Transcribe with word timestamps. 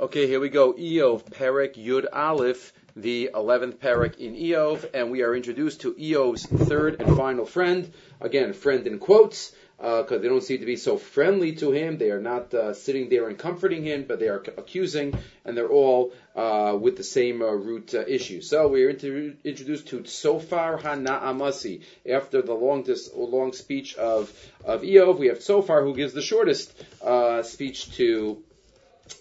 Okay, 0.00 0.26
here 0.26 0.40
we 0.40 0.48
go. 0.48 0.72
Iyov, 0.72 1.22
Perek 1.30 1.76
Yud 1.76 2.06
Aleph, 2.12 2.72
the 2.96 3.30
11th 3.32 3.76
Perek 3.76 4.18
in 4.18 4.34
Iyov, 4.34 4.90
and 4.92 5.12
we 5.12 5.22
are 5.22 5.36
introduced 5.36 5.82
to 5.82 5.94
Iyov's 5.94 6.46
third 6.46 7.00
and 7.00 7.16
final 7.16 7.46
friend. 7.46 7.92
Again, 8.20 8.54
friend 8.54 8.84
in 8.88 8.98
quotes, 8.98 9.54
because 9.76 10.10
uh, 10.10 10.18
they 10.18 10.26
don't 10.26 10.42
seem 10.42 10.58
to 10.58 10.66
be 10.66 10.74
so 10.74 10.96
friendly 10.96 11.54
to 11.56 11.70
him. 11.70 11.96
They 11.96 12.10
are 12.10 12.20
not 12.20 12.52
uh, 12.52 12.74
sitting 12.74 13.08
there 13.08 13.28
and 13.28 13.38
comforting 13.38 13.84
him, 13.84 14.06
but 14.08 14.18
they 14.18 14.26
are 14.26 14.42
accusing, 14.58 15.16
and 15.44 15.56
they're 15.56 15.68
all 15.70 16.12
uh, 16.34 16.76
with 16.76 16.96
the 16.96 17.04
same 17.04 17.40
uh, 17.40 17.52
root 17.52 17.94
uh, 17.94 18.04
issue. 18.04 18.40
So 18.40 18.66
we 18.66 18.86
are 18.86 18.90
inter- 18.90 19.34
introduced 19.44 19.86
to 19.88 20.04
Sofar 20.06 20.76
Hana'amasi. 20.76 21.82
After 22.10 22.42
the 22.42 22.54
long, 22.54 22.82
dis- 22.82 23.10
long 23.14 23.52
speech 23.52 23.94
of, 23.94 24.32
of 24.64 24.82
Iyov, 24.82 25.20
we 25.20 25.28
have 25.28 25.40
Sofar 25.40 25.84
who 25.84 25.94
gives 25.94 26.14
the 26.14 26.22
shortest 26.22 26.74
uh, 27.00 27.44
speech 27.44 27.94
to 27.98 28.42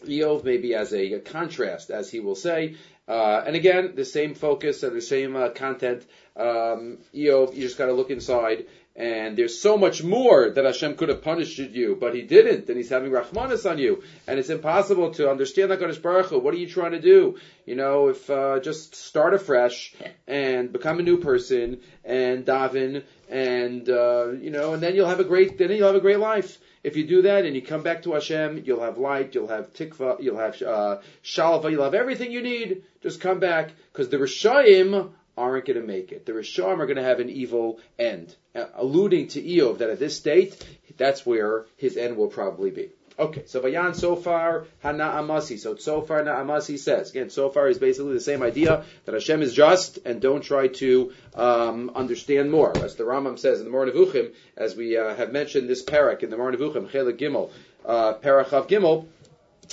Iyov 0.05 0.44
maybe 0.44 0.75
as 0.75 0.94
a, 0.94 1.14
a 1.14 1.20
contrast, 1.20 1.89
as 1.89 2.10
he 2.10 2.20
will 2.20 2.36
say. 2.36 2.75
Uh, 3.07 3.43
and 3.46 3.56
again, 3.56 3.93
the 3.96 4.06
same 4.06 4.33
focus 4.33 4.83
and 4.83 4.96
the 4.96 5.02
same 5.02 5.36
uh, 5.36 5.50
content. 5.50 6.06
Um, 6.38 7.00
Iyov, 7.14 7.54
you 7.56 7.61
just 7.61 7.78
got 7.78 7.88
to 7.88 7.93
look 7.93 8.10
inside. 8.10 8.66
And 8.96 9.36
there's 9.36 9.60
so 9.60 9.75
much 9.75 10.04
more 10.04 10.52
that 10.52 10.66
Hashem 10.66 10.97
could 10.97 11.10
have 11.10 11.24
punished 11.24 11.57
you, 11.57 11.97
but 12.00 12.14
He 12.14 12.21
didn't, 12.21 12.69
and 12.69 12.78
He's 12.78 12.89
having 12.89 13.11
Rahmanis 13.11 13.68
on 13.69 13.79
you, 13.79 14.04
and 14.28 14.38
it's 14.38 14.52
impossible 14.52 15.10
to 15.16 15.32
understand 15.32 15.71
Hakadosh 15.71 16.00
Baruch 16.00 16.28
Hu. 16.28 16.38
What 16.38 16.54
are 16.54 16.57
you 16.57 16.68
trying 16.68 16.91
to 16.91 17.02
do? 17.02 17.39
You 17.66 17.75
know, 17.75 18.10
if 18.10 18.30
uh, 18.30 18.60
just 18.60 18.94
start 18.94 19.33
afresh 19.33 19.96
and 20.28 20.71
become 20.71 21.00
a 21.00 21.04
new 21.04 21.18
person 21.18 21.80
and 22.05 22.46
daven, 22.46 23.04
and 23.30 23.89
uh, 23.89 24.28
you 24.30 24.52
know, 24.52 24.75
and 24.75 24.83
then 24.83 24.94
you'll 24.94 25.10
have 25.10 25.19
a 25.19 25.24
great, 25.24 25.57
then 25.57 25.71
you'll 25.71 25.88
have 25.88 25.96
a 25.96 26.00
great 26.00 26.19
life. 26.19 26.60
If 26.83 26.97
you 26.97 27.07
do 27.07 27.21
that 27.23 27.46
and 27.46 27.55
you 27.55 27.61
come 27.61 27.82
back 27.82 28.04
to 28.04 28.14
Hashem, 28.14 28.64
you'll 28.65 28.82
have 28.82 28.97
light, 28.97 29.33
you'll 29.33 29.47
have 29.47 29.74
tikva, 29.74 30.21
you'll 30.21 30.37
have 30.37 30.61
uh, 30.61 31.00
shalva, 31.24 31.71
you'll 31.71 31.83
have 31.83 31.93
everything 31.93 32.31
you 32.31 32.41
need. 32.41 32.83
Just 33.02 33.22
come 33.22 33.39
back 33.39 33.72
because 33.91 34.09
the 34.09 34.17
Rishayim 34.17 35.11
aren't 35.38 35.66
going 35.66 35.80
to 35.80 35.88
make 35.88 36.11
it. 36.11 36.25
The 36.25 36.33
Rishayim 36.33 36.80
are 36.80 36.85
going 36.85 36.97
to 36.97 37.03
have 37.03 37.19
an 37.19 37.30
evil 37.30 37.80
end, 37.97 38.35
uh, 38.53 38.66
alluding 38.75 39.30
to 39.30 39.41
Iyov 39.41 39.77
that 39.80 39.89
at 39.89 39.99
this 39.99 40.17
state, 40.17 40.63
that's 40.97 41.25
where 41.25 41.66
his 41.77 41.97
end 41.97 42.17
will 42.17 42.27
probably 42.27 42.69
be. 42.69 42.89
Okay, 43.17 43.44
so 43.45 43.61
Vayan 43.61 43.95
Sofar 43.95 44.66
Hana 44.80 45.03
Amasi. 45.03 45.59
So 45.59 45.75
Sofar 45.75 46.23
Na 46.23 46.38
Amasi 46.38 46.80
says 46.80 47.11
again. 47.11 47.30
Sofar 47.30 47.67
is 47.67 47.78
basically 47.78 48.14
the 48.14 48.20
same 48.20 48.42
idea 48.42 48.86
that 49.05 49.14
Hashem 49.14 49.44
is 49.44 49.53
just 49.53 50.00
and 50.05 50.20
don't 50.20 50.42
try 50.42 50.67
to 50.70 51.14
um, 51.36 51.92
understand 51.94 52.52
more. 52.52 52.75
As 52.78 52.95
the 52.95 53.03
Rambam 53.03 53.38
says 53.38 53.59
in 53.59 53.66
the 53.66 53.72
Moreh 53.72 53.92
Nevuchim, 53.92 54.33
as 54.58 54.75
we 54.75 54.97
uh, 54.97 55.14
have 55.14 55.31
mentioned 55.31 55.70
this 55.70 55.83
parak 55.83 56.23
in 56.23 56.31
the 56.31 56.38
Moreh 56.38 56.58
Nevuchim, 56.58 56.89
Chelik 56.89 57.20
Gimel, 57.20 57.52
uh, 57.86 58.14
Parachav 58.16 58.67
Gimel. 58.67 59.05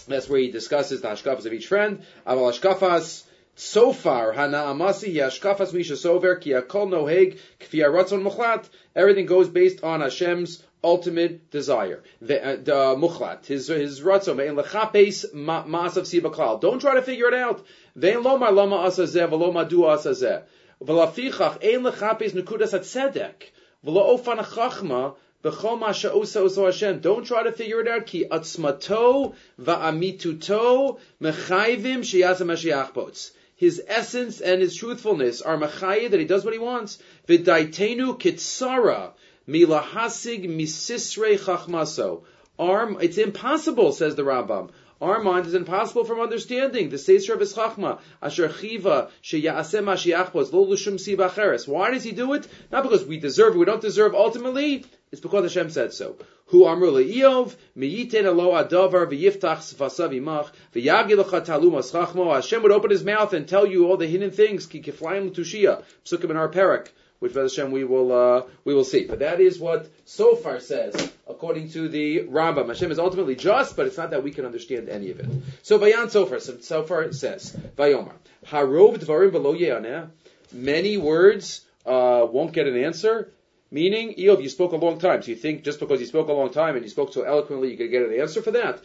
That's 0.07 0.29
where 0.29 0.41
he 0.41 0.51
discusses 0.51 1.01
the 1.01 1.09
hashkafas 1.09 1.47
of 1.47 1.53
each 1.55 1.67
friend. 1.67 2.03
Aval 2.27 2.53
hashkafas. 2.53 3.25
Sofar, 3.57 4.33
Hana 4.33 4.59
Amasi 4.59 5.15
Yashkafas 5.15 5.75
Misha 5.75 5.93
Sover 5.93 6.41
Ki 6.41 6.51
Akol 6.51 6.89
Noheg 6.89 7.39
Kfi 7.59 7.81
Ratzon 7.81 8.23
Muchlat. 8.27 8.67
Everything 8.97 9.27
goes 9.27 9.49
based 9.49 9.85
on 9.85 10.01
Hashem's 10.01 10.63
ultimate 10.83 11.51
desire. 11.51 12.03
The, 12.21 12.45
uh, 12.45 12.57
the 12.57 12.97
muchlat, 12.97 13.47
his 13.47 13.69
his 13.69 14.01
ratzon, 14.01 14.37
ve'en 14.37 14.63
lechapes 14.63 15.33
ma'asav 15.35 16.05
sibaklal. 16.05 16.61
Don't 16.61 16.81
try 16.81 16.95
to 16.95 17.03
figure 17.03 17.29
it 17.29 17.35
out. 17.35 17.65
Ve'en 17.99 18.25
lo 18.25 18.37
lama 18.37 18.77
asazeh 18.77 19.29
asazeh. 19.29 20.43
Ein 20.83 21.83
lechapes 21.83 22.33
atzedek. 22.33 23.51
Ofan 23.85 24.45
chachma 24.45 25.15
don't 25.43 27.25
try 27.25 27.43
to 27.43 27.53
figure 27.53 27.81
it 27.81 27.89
out. 27.89 28.07
Ki 28.07 28.27
atzmato 28.31 29.35
va'amituto 29.59 30.99
mechayvim 31.19 33.31
His 33.57 33.83
essence 33.87 34.41
and 34.43 34.61
his 34.61 34.77
truthfulness 34.77 35.41
are 35.41 35.57
mechayiv 35.57 36.11
that 36.11 36.21
he 36.21 36.27
does 36.27 36.45
what 36.45 36.53
he 36.53 36.59
wants. 36.59 36.99
Kitsara 37.27 39.13
Milahasig 39.49 40.49
misisrei 40.49 41.39
chachmaso. 41.39 42.23
Our, 42.59 43.01
it's 43.01 43.17
impossible, 43.17 43.93
says 43.93 44.15
the 44.15 44.23
Rambam. 44.23 44.71
Our 45.01 45.23
mind 45.23 45.47
is 45.47 45.55
impossible 45.55 46.05
from 46.05 46.21
understanding. 46.21 46.91
The 46.91 46.99
Seisra 46.99 47.37
Chachma, 47.37 48.01
Asher 48.21 48.51
Chiva, 48.51 49.09
Sheyasem 49.23 49.85
Mashiachpos, 49.85 50.53
Lo 50.53 50.67
Lushum 50.67 50.97
Sibacheres. 50.97 51.67
Why 51.67 51.91
does 51.91 52.05
he 52.05 52.13
do 52.13 52.35
it? 52.35 52.47
Not 52.71 52.83
because 52.83 53.07
we 53.07 53.19
deserve 53.19 53.55
it, 53.55 53.59
we 53.59 53.65
don't 53.65 53.81
deserve 53.81 54.15
ultimately. 54.15 54.85
It's 55.11 55.23
because 55.23 55.45
Hashem 55.45 55.71
said 55.71 55.95
so. 55.95 56.17
Hu 56.49 56.67
Amru 56.67 56.91
Le'iyov, 56.91 57.57
Miyiten 57.79 58.25
Elo 58.25 58.53
Adavar, 58.63 59.07
V'yiftach 59.07 59.75
Sfasav 59.75 60.15
Imach, 60.15 60.51
V'yagilach 60.75 61.47
Talumas 61.47 61.93
Chachmo. 61.93 62.35
Hashem 62.35 62.63
would 62.63 62.73
open 62.73 62.91
his 62.91 63.03
mouth 63.03 63.33
and 63.33 63.49
tell 63.49 63.67
you 63.67 63.87
all 63.87 63.97
the 63.97 64.07
hidden 64.07 64.31
things, 64.31 64.67
Ki 64.67 64.83
Kiflayim 64.83 65.31
Tushia, 65.35 65.83
Psukim 66.05 66.29
in 66.29 66.37
our 66.37 66.51
parak 66.51 66.89
which 67.21 67.35
Bez 67.35 67.55
Hashem 67.55 67.71
we 67.71 67.85
will 67.85 68.13
uh, 68.13 68.43
we 68.65 68.75
will 68.75 68.85
see. 68.85 69.05
But 69.05 69.21
that 69.21 69.41
is 69.41 69.61
what 69.61 69.89
Sofar 70.05 70.59
says, 70.59 71.13
according 71.29 71.71
to 71.71 71.89
the 71.89 72.25
Rambam. 72.25 72.69
Hashem 72.69 72.91
is 72.91 72.99
ultimately 72.99 73.37
just, 73.37 73.77
but 73.77 73.87
it's 73.87 73.97
not 73.97 74.11
that 74.11 74.25
we 74.25 74.33
can 74.33 74.45
understand 74.45 74.89
any 74.89 75.11
of 75.11 75.21
it. 75.21 75.27
So 75.63 75.79
Bayan 75.79 76.11
Sofar, 76.11 76.41
so 76.41 76.59
Sofar 76.59 77.13
says, 77.13 77.57
Vayomar, 77.77 78.15
Harov 78.47 78.99
Dvarim 78.99 80.11
Many 80.53 80.97
words 80.97 81.65
uh, 81.87 82.27
won't 82.31 82.53
get 82.53 82.67
an 82.67 82.77
answer. 82.77 83.31
Meaning, 83.73 84.15
Iyov, 84.15 84.43
you 84.43 84.49
spoke 84.49 84.73
a 84.73 84.77
long 84.77 84.99
time, 84.99 85.23
so 85.23 85.31
you 85.31 85.37
think 85.37 85.63
just 85.63 85.79
because 85.79 86.01
you 86.01 86.07
spoke 86.07 86.29
a 86.29 86.33
long 86.33 86.51
time 86.51 86.75
and 86.75 86.85
you 86.85 86.91
spoke 86.91 87.13
so 87.13 87.23
eloquently, 87.23 87.71
you 87.71 87.77
could 87.77 87.93
get 87.93 88.03
an 88.03 88.19
answer 88.19 88.43
for 88.43 88.51
that. 88.51 88.83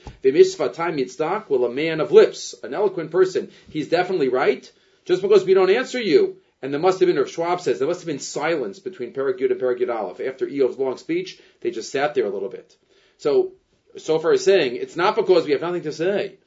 time 0.75 0.97
yitzdak, 0.97 1.50
well, 1.50 1.66
a 1.66 1.72
man 1.72 2.00
of 2.02 2.12
lips, 2.12 2.53
an 2.62 2.75
eloquent 2.75 3.09
person, 3.09 3.50
he's 3.67 3.90
definitely 3.90 4.29
right. 4.29 4.72
Just 5.06 5.23
because 5.23 5.44
we 5.44 5.56
don't 5.56 5.72
answer 5.72 6.00
you, 6.00 6.38
and 6.61 6.73
there 6.73 6.81
must 6.81 6.99
have 6.99 7.07
been, 7.07 7.17
Rav 7.17 7.29
Schwab 7.29 7.61
says, 7.61 7.79
there 7.79 7.88
must 7.88 8.01
have 8.01 8.07
been 8.07 8.19
silence 8.19 8.79
between 8.79 9.13
Perek 9.13 9.39
Yud 9.39 9.51
and 9.51 9.61
Perek 9.61 9.79
Yud 9.79 9.93
Aleph. 9.93 10.19
After 10.19 10.47
Iyov's 10.47 10.79
long 10.79 10.97
speech, 10.97 11.39
they 11.61 11.71
just 11.71 11.91
sat 11.91 12.16
there 12.16 12.25
a 12.25 12.29
little 12.29 12.49
bit. 12.49 12.75
So, 13.17 13.53
Sofar 13.97 14.33
is 14.33 14.43
saying, 14.43 14.75
it's 14.75 14.95
not 14.95 15.16
because 15.16 15.45
we 15.45 15.51
have 15.51 15.61
nothing 15.61 15.83
to 15.83 15.91
say. 15.91 16.38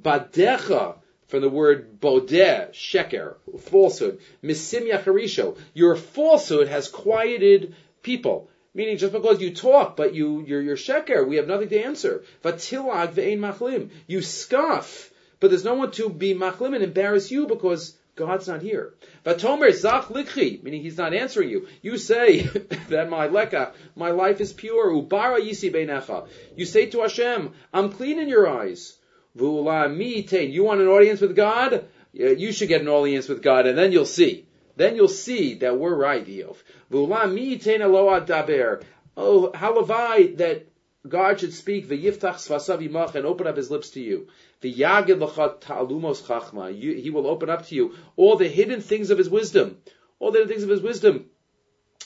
Badecha, 0.00 0.96
from 1.28 1.40
the 1.40 1.48
word 1.48 2.00
bodeh, 2.00 2.70
sheker, 2.70 3.36
falsehood, 3.60 4.20
misim 4.42 4.90
yacharisho, 4.90 5.58
your 5.74 5.96
falsehood 5.96 6.68
has 6.68 6.88
quieted 6.88 7.74
people. 8.02 8.48
Meaning, 8.74 8.98
just 8.98 9.12
because 9.12 9.40
you 9.40 9.54
talk, 9.54 9.96
but 9.96 10.14
you, 10.14 10.44
you're, 10.46 10.60
you're 10.60 10.76
sheker, 10.76 11.26
we 11.26 11.36
have 11.36 11.48
nothing 11.48 11.68
to 11.70 11.82
answer. 11.82 12.24
Vatilag 12.44 13.14
ve'ein 13.14 13.38
machlim. 13.38 13.90
You 14.06 14.20
scoff, 14.20 15.10
but 15.40 15.50
there's 15.50 15.64
no 15.64 15.74
one 15.74 15.90
to 15.92 16.08
be 16.08 16.34
machlim 16.34 16.74
and 16.74 16.84
embarrass 16.84 17.30
you 17.30 17.46
because 17.46 17.96
God's 18.16 18.48
not 18.48 18.62
here. 18.62 18.94
Vatomer 19.24 19.72
zach 19.72 20.04
likhi, 20.04 20.62
meaning 20.62 20.82
He's 20.82 20.96
not 20.96 21.12
answering 21.12 21.50
you. 21.50 21.68
You 21.82 21.98
say 21.98 22.42
that 22.88 23.10
my 23.10 23.26
leka, 23.26 23.72
my 23.94 24.10
life 24.10 24.40
is 24.40 24.54
pure. 24.54 24.90
Ubara 24.90 25.38
yisi. 25.38 26.26
You 26.56 26.64
say 26.64 26.86
to 26.86 27.00
Hashem, 27.02 27.52
I'm 27.74 27.92
clean 27.92 28.18
in 28.18 28.28
your 28.28 28.48
eyes. 28.48 28.96
Vula 29.36 29.94
mitein. 29.94 30.50
You 30.50 30.64
want 30.64 30.80
an 30.80 30.88
audience 30.88 31.20
with 31.20 31.36
God? 31.36 31.84
You 32.12 32.52
should 32.52 32.68
get 32.68 32.80
an 32.80 32.88
audience 32.88 33.28
with 33.28 33.42
God, 33.42 33.66
and 33.66 33.76
then 33.76 33.92
you'll 33.92 34.06
see. 34.06 34.46
Then 34.76 34.96
you'll 34.96 35.08
see 35.08 35.54
that 35.56 35.78
we're 35.78 35.94
right, 35.94 36.26
Iyov. 36.26 36.56
Vula 36.90 37.28
mitein 37.28 37.80
aloa 37.80 38.26
daber. 38.26 38.82
Oh, 39.14 39.50
how 39.54 39.78
have 39.80 39.90
I 39.90 40.28
that 40.36 40.66
God 41.08 41.40
should 41.40 41.52
speak 41.52 41.88
v'yiftach 41.88 42.36
svasav 42.36 42.86
imach 42.86 43.14
and 43.14 43.26
open 43.26 43.46
up 43.46 43.56
His 43.56 43.70
lips 43.70 43.90
to 43.90 44.00
you. 44.00 44.28
V'yagid 44.62 45.20
l'chat 45.20 45.60
ta'alumos 45.60 46.22
chachma. 46.22 46.72
He 46.72 47.10
will 47.10 47.26
open 47.26 47.50
up 47.50 47.66
to 47.66 47.74
you 47.74 47.94
all 48.16 48.36
the 48.36 48.48
hidden 48.48 48.80
things 48.80 49.10
of 49.10 49.18
His 49.18 49.28
wisdom. 49.28 49.78
All 50.18 50.30
the 50.30 50.46
things 50.46 50.62
of 50.62 50.68
His 50.68 50.80
wisdom. 50.80 51.30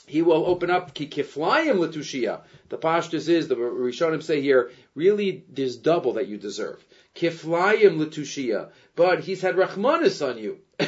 He 0.07 0.21
will 0.21 0.45
open 0.45 0.69
up 0.69 0.93
ki 0.93 1.07
kiflayim 1.07 1.79
l'tushia. 1.79 2.41
The 2.69 2.77
pashtus 2.77 3.29
is, 3.29 3.47
the 3.47 3.55
Rishonim 3.55 4.21
say 4.21 4.41
here, 4.41 4.71
really 4.95 5.45
there's 5.47 5.77
double 5.77 6.13
that 6.13 6.27
you 6.27 6.37
deserve. 6.37 6.83
Kiflayim 7.15 7.97
l'tushia. 7.97 8.71
But 8.95 9.21
He's 9.21 9.41
had 9.41 9.55
rachmanis 9.55 10.25
on 10.27 10.37
you. 10.37 10.59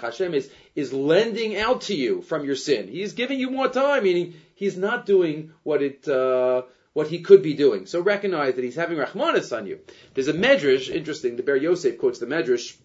Hashem 0.00 0.34
is, 0.34 0.50
is 0.74 0.92
lending 0.92 1.56
out 1.56 1.80
to 1.82 1.94
you 1.94 2.22
from 2.22 2.44
your 2.44 2.54
sin. 2.54 2.88
He's 2.88 3.14
giving 3.14 3.40
you 3.40 3.50
more 3.50 3.68
time, 3.68 4.04
meaning 4.04 4.34
he's 4.54 4.76
not 4.76 5.04
doing 5.04 5.52
what 5.64 5.82
it, 5.82 6.06
uh, 6.08 6.62
what 6.92 7.08
he 7.08 7.20
could 7.20 7.42
be 7.42 7.54
doing. 7.54 7.86
So 7.86 8.00
recognize 8.00 8.54
that 8.54 8.62
he's 8.64 8.76
having 8.76 8.98
Rahmanis 8.98 9.56
on 9.56 9.66
you. 9.66 9.80
There's 10.14 10.28
a 10.28 10.32
Medrash, 10.32 10.88
interesting, 10.88 11.36
the 11.36 11.42
Be'er 11.42 11.56
Yosef 11.56 11.98
quotes 11.98 12.20
the 12.20 12.26
Medrash 12.26 12.76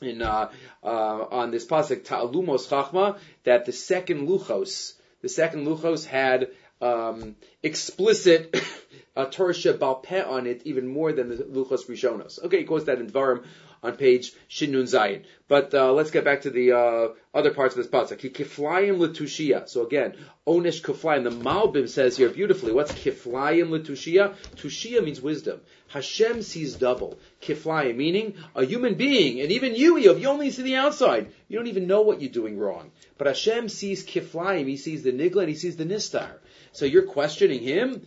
in, 0.00 0.22
uh, 0.22 0.50
uh, 0.82 0.86
on 0.86 1.50
this 1.50 1.66
pasuk, 1.66 2.04
Ta'alumos 2.04 2.68
Chachma, 2.68 3.18
that 3.44 3.64
the 3.66 3.72
second 3.72 4.28
Luchos, 4.28 4.92
the 5.22 5.28
second 5.28 5.66
Luchos 5.66 6.04
had, 6.04 6.50
um, 6.80 7.34
explicit 7.62 8.56
uh, 9.16 9.26
Torah 9.26 9.52
on 9.52 10.46
it 10.46 10.62
even 10.64 10.86
more 10.86 11.12
than 11.12 11.30
the 11.30 11.36
Luchos 11.36 11.86
Rishonos. 11.88 12.40
Okay, 12.44 12.58
he 12.58 12.64
quotes 12.64 12.84
that 12.84 13.00
in 13.00 13.10
Dvarim 13.10 13.44
on 13.82 13.96
page 13.96 14.32
Shinun 14.48 14.84
Zayin. 14.84 15.24
But 15.48 15.72
uh, 15.72 15.92
let's 15.92 16.10
get 16.10 16.24
back 16.24 16.42
to 16.42 16.50
the 16.50 16.72
uh, 16.72 17.08
other 17.32 17.52
parts 17.52 17.74
of 17.76 17.82
this 17.82 17.90
pasuk. 17.90 18.18
Kiflayim 18.32 18.98
letushia. 18.98 19.68
So 19.68 19.86
again, 19.86 20.14
onish 20.46 20.82
kiflayim. 20.82 21.24
The 21.24 21.30
Malbim 21.30 21.88
says 21.88 22.16
here 22.16 22.28
beautifully. 22.28 22.72
What's 22.72 22.92
kiflayim 22.92 23.68
letushia? 23.68 24.34
Tushia 24.56 25.02
means 25.02 25.20
wisdom. 25.20 25.60
Hashem 25.88 26.42
sees 26.42 26.74
double. 26.74 27.18
Kiflayim 27.40 27.96
meaning 27.96 28.34
a 28.54 28.64
human 28.64 28.94
being, 28.94 29.40
and 29.40 29.50
even 29.52 29.74
you, 29.74 29.94
Yov, 29.94 30.20
you 30.20 30.28
only 30.28 30.50
see 30.50 30.62
the 30.62 30.76
outside. 30.76 31.32
You 31.48 31.58
don't 31.58 31.68
even 31.68 31.86
know 31.86 32.02
what 32.02 32.20
you're 32.20 32.30
doing 32.30 32.58
wrong. 32.58 32.90
But 33.16 33.28
Hashem 33.28 33.68
sees 33.68 34.04
kiflayim. 34.04 34.68
He 34.68 34.76
sees 34.76 35.02
the 35.02 35.12
nigla 35.12 35.40
and 35.40 35.48
he 35.48 35.54
sees 35.54 35.76
the 35.76 35.86
nistar. 35.86 36.32
So 36.72 36.84
you're 36.84 37.06
questioning 37.06 37.62
him. 37.62 38.06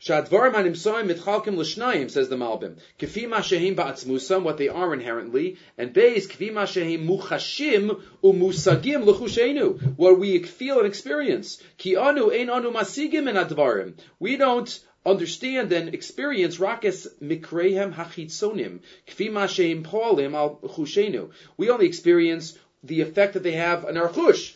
Shadvarim 0.00 0.54
hanimsoim 0.54 1.12
mitchalkim 1.12 1.58
l'shnayim, 1.58 2.10
says 2.10 2.30
the 2.30 2.36
Malbim. 2.36 2.78
Kfi 2.98 3.28
mashehim 3.28 3.76
ba'atzmusam, 3.76 4.44
what 4.44 4.56
they 4.56 4.68
are 4.68 4.94
inherently, 4.94 5.58
and 5.76 5.92
base 5.92 6.26
kfi 6.26 6.50
mashehim 6.50 7.06
muchashim 7.06 8.00
umusagim 8.24 9.04
l'chushenu, 9.04 9.98
what 9.98 10.18
we 10.18 10.42
feel 10.42 10.78
and 10.78 10.86
experience. 10.86 11.62
Ki 11.76 11.96
anu 11.96 12.30
ein 12.30 12.48
anu 12.48 12.70
masigim 12.70 13.28
en 13.28 13.34
advarim. 13.34 13.92
We 14.18 14.38
don't 14.38 14.80
understand 15.04 15.70
and 15.72 15.92
experience 15.94 16.58
rakes 16.58 17.06
mikrehem 17.20 17.92
hachitzonim, 17.92 18.80
kfi 19.06 19.30
mashehim 19.30 19.82
polim 19.82 20.34
al 20.34 20.60
chushenu. 20.62 21.30
We 21.58 21.68
only 21.68 21.84
experience 21.84 22.58
the 22.82 23.02
effect 23.02 23.34
that 23.34 23.42
they 23.42 23.52
have 23.52 23.84
on 23.84 23.96
our 23.96 24.08
chush. 24.08 24.54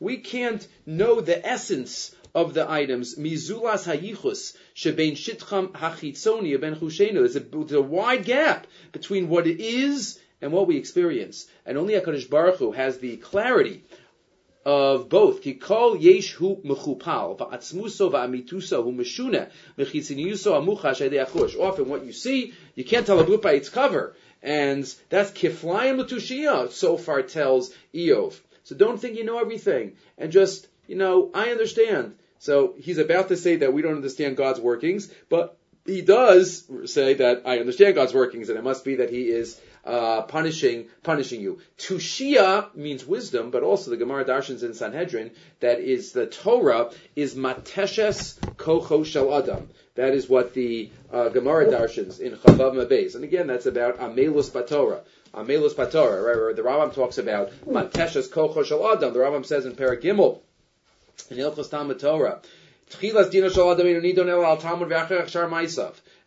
We 0.00 0.16
can't 0.18 0.68
know 0.86 1.20
the 1.20 1.46
essence 1.46 2.14
of 2.34 2.54
the 2.54 2.70
items. 2.70 3.16
Mizulas 3.16 3.86
hayichus 3.86 4.56
shebein 4.74 5.12
shitcham 5.12 5.72
hachitzoni 5.72 6.60
ben 6.60 6.76
chushenu. 6.76 7.32
There's 7.32 7.72
a, 7.72 7.82
wide 7.82 8.24
gap 8.24 8.66
between 8.92 9.28
what 9.28 9.46
it 9.46 9.60
is 9.60 10.18
and 10.40 10.52
what 10.52 10.66
we 10.66 10.76
experience. 10.76 11.46
And 11.66 11.78
only 11.78 11.94
HaKadosh 11.94 12.30
Baruch 12.30 12.56
Hu 12.56 12.72
has 12.72 12.98
the 12.98 13.16
clarity 13.16 13.84
of 14.64 15.08
both. 15.08 15.42
Kikol 15.42 16.00
yesh 16.00 16.32
hu 16.32 16.56
mechupal, 16.64 17.38
va'atzmuso 17.38 18.10
va'amituso 18.10 18.82
hu 18.82 18.92
meshuna, 18.92 19.50
mechitziniuso 19.78 20.52
amucha 20.52 20.92
achush. 20.92 21.58
Often 21.58 21.88
what 21.88 22.04
you 22.04 22.12
see, 22.12 22.54
you 22.74 22.84
can't 22.84 23.06
tell 23.06 23.20
a 23.20 23.24
book 23.24 23.42
by 23.42 23.52
its 23.52 23.68
cover. 23.68 24.14
And 24.42 24.92
that's 25.08 25.30
kiflayim 25.30 25.98
l'tushia, 25.98 26.70
Sofar 26.70 27.22
tells 27.22 27.72
Iyov. 27.94 28.38
So 28.64 28.74
don't 28.74 29.00
think 29.00 29.16
you 29.16 29.24
know 29.24 29.38
everything. 29.38 29.92
And 30.18 30.32
just, 30.32 30.68
you 30.86 30.96
know, 30.96 31.30
I 31.32 31.50
understand. 31.50 32.14
So 32.38 32.74
he's 32.78 32.98
about 32.98 33.28
to 33.28 33.36
say 33.36 33.56
that 33.56 33.72
we 33.72 33.82
don't 33.82 33.94
understand 33.94 34.36
God's 34.36 34.60
workings, 34.60 35.08
but 35.28 35.56
he 35.84 36.02
does 36.02 36.64
say 36.86 37.14
that 37.14 37.42
I 37.44 37.58
understand 37.58 37.94
God's 37.94 38.14
workings, 38.14 38.48
and 38.48 38.58
it 38.58 38.62
must 38.62 38.84
be 38.84 38.96
that 38.96 39.10
he 39.10 39.28
is 39.28 39.60
uh, 39.84 40.22
punishing 40.22 40.86
punishing 41.02 41.40
you. 41.40 41.58
Tushia 41.78 42.74
means 42.74 43.06
wisdom, 43.06 43.50
but 43.50 43.62
also 43.62 43.90
the 43.90 43.96
Gemara 43.96 44.24
Darshans 44.24 44.62
in 44.62 44.74
Sanhedrin 44.74 45.32
that 45.60 45.80
is 45.80 46.12
the 46.12 46.26
Torah 46.26 46.90
is 47.16 47.34
mateshes 47.34 48.38
kocho 48.56 49.04
shel 49.04 49.34
adam. 49.34 49.68
That 49.94 50.14
is 50.14 50.28
what 50.28 50.54
the 50.54 50.90
uh, 51.12 51.28
Gemara 51.28 51.66
Darshans 51.66 52.20
in 52.20 52.32
Chavav 52.36 52.74
Mabez. 52.74 53.14
And 53.14 53.24
again, 53.24 53.46
that's 53.46 53.66
about 53.66 53.98
Amelus 53.98 54.50
Batorah. 54.50 55.00
Amelus 55.34 55.74
Batorah, 55.74 56.24
right, 56.24 56.36
where 56.36 56.54
the 56.54 56.62
Rambam 56.62 56.94
talks 56.94 57.18
about 57.18 57.50
mateshes 57.66 58.30
kocho 58.30 58.64
shel 58.64 58.90
adam. 58.90 59.12
The 59.12 59.18
Rambam 59.18 59.44
says 59.44 59.66
in 59.66 59.74
Parak 59.74 60.02
Gimel, 60.02 60.40
in 61.30 61.38
Ilchos 61.38 61.98
Torah, 61.98 62.40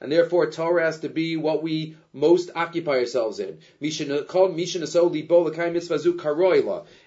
and 0.02 0.12
therefore 0.12 0.52
Torah 0.52 0.84
has 0.84 1.00
to 1.00 1.10
be 1.10 1.38
what 1.38 1.62
we 1.62 1.96
most 2.16 2.50
occupy 2.56 3.00
ourselves 3.00 3.40
in. 3.40 3.60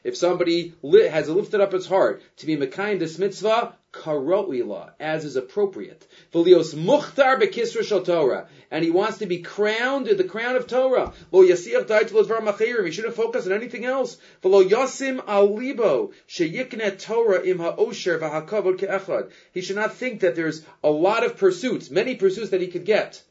If 0.05 0.16
somebody 0.16 0.75
has 1.10 1.28
lifted 1.28 1.60
up 1.60 1.72
his 1.72 1.87
heart 1.87 2.22
to 2.37 2.46
be 2.46 2.56
Mekayim 2.58 2.99
this 2.99 3.19
mitzvah, 3.19 3.75
karoila, 3.90 4.90
as 5.00 5.25
is 5.25 5.37
appropriate. 5.37 6.06
V'lios 6.32 6.75
muchtar 6.75 7.40
bekisra 7.40 8.05
Torah, 8.05 8.49
and 8.70 8.84
he 8.84 8.90
wants 8.90 9.16
to 9.19 9.26
be 9.26 9.38
crowned 9.43 10.06
the 10.06 10.25
crown 10.25 10.56
of 10.56 10.66
Torah. 10.66 11.14
Lo 11.32 11.43
yasiach 11.43 11.87
daitel 11.87 12.22
dvar 12.25 12.40
machirim. 12.40 12.84
He 12.84 12.93
shouldn't 12.93 13.14
focus 13.14 13.46
on 13.46 13.52
anything 13.52 13.87
else. 13.87 14.19
V'lo 14.43 14.62
yasim 14.69 15.22
al 15.26 15.55
libo 15.55 16.12
sheyiknet 16.28 17.00
Torah 17.00 17.43
im 17.43 17.60
ha'osher 17.60 18.19
v'hakavod 18.19 18.76
ke'echad. 18.78 19.31
He 19.52 19.62
should 19.62 19.76
not 19.76 19.94
think 19.94 20.20
that 20.20 20.37
there's 20.37 20.62
a 20.84 20.90
lot 20.90 21.25
of 21.25 21.38
pursuits, 21.38 21.90
many 21.90 22.14
pursuits 22.16 22.50
that 22.50 22.60
he 22.60 22.66
could 22.66 22.84
get. 22.84 23.22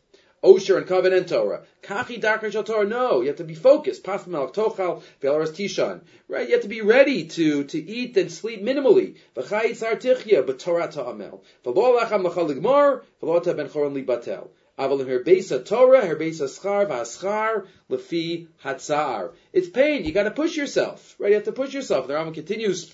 Osher 0.44 0.78
and 0.78 0.88
covenant 0.88 1.30
Torah. 1.30 1.64
Kachi 1.82 2.22
Dakar 2.22 2.52
Shal 2.52 2.64
Torah. 2.64 2.88
No, 2.88 3.22
you 3.22 3.28
have 3.28 3.38
to 3.38 3.44
be 3.44 3.56
focused. 3.56 4.04
Pasmal 4.04 4.50
Tochal 4.50 5.02
Velaras 5.22 5.52
Tishan. 5.52 6.02
Right? 6.28 6.48
You 6.48 6.54
have 6.54 6.64
to 6.64 6.68
be 6.68 6.82
ready 6.82 7.26
to, 7.26 7.64
to 7.64 7.78
eat 7.78 8.16
and 8.18 8.32
sleep 8.32 8.64
minimally. 8.64 9.16
V'chayit 9.36 9.78
Sartichya, 9.78 10.46
but 10.46 10.60
Torah 10.60 10.92
Ta'amel. 10.92 11.44
V'lo 11.66 12.00
Lacham 12.00 12.24
Lachal 12.24 12.50
Ligmar, 12.54 13.02
V'lo 13.22 13.44
Ta 13.44 13.54
Ben 13.54 13.68
Choron 13.68 13.94
Libatel. 13.94 14.50
Aval 14.78 15.08
her 15.08 15.24
besa 15.24 15.60
Torah, 15.60 16.06
her 16.06 16.16
besa 16.16 16.44
schar, 16.44 16.86
v'aschar, 16.86 17.66
lefi 17.90 18.48
hatzar. 18.64 19.32
It's 19.52 19.68
pain. 19.70 20.06
You 20.06 20.12
got 20.12 20.24
to 20.24 20.32
push 20.32 20.56
yourself, 20.56 21.16
right? 21.18 21.30
You 21.30 21.36
have 21.36 21.46
to 21.46 21.52
push 21.52 21.74
yourself. 21.74 22.08
The 22.08 22.14
Rambam 22.14 22.36
continues 22.36 22.94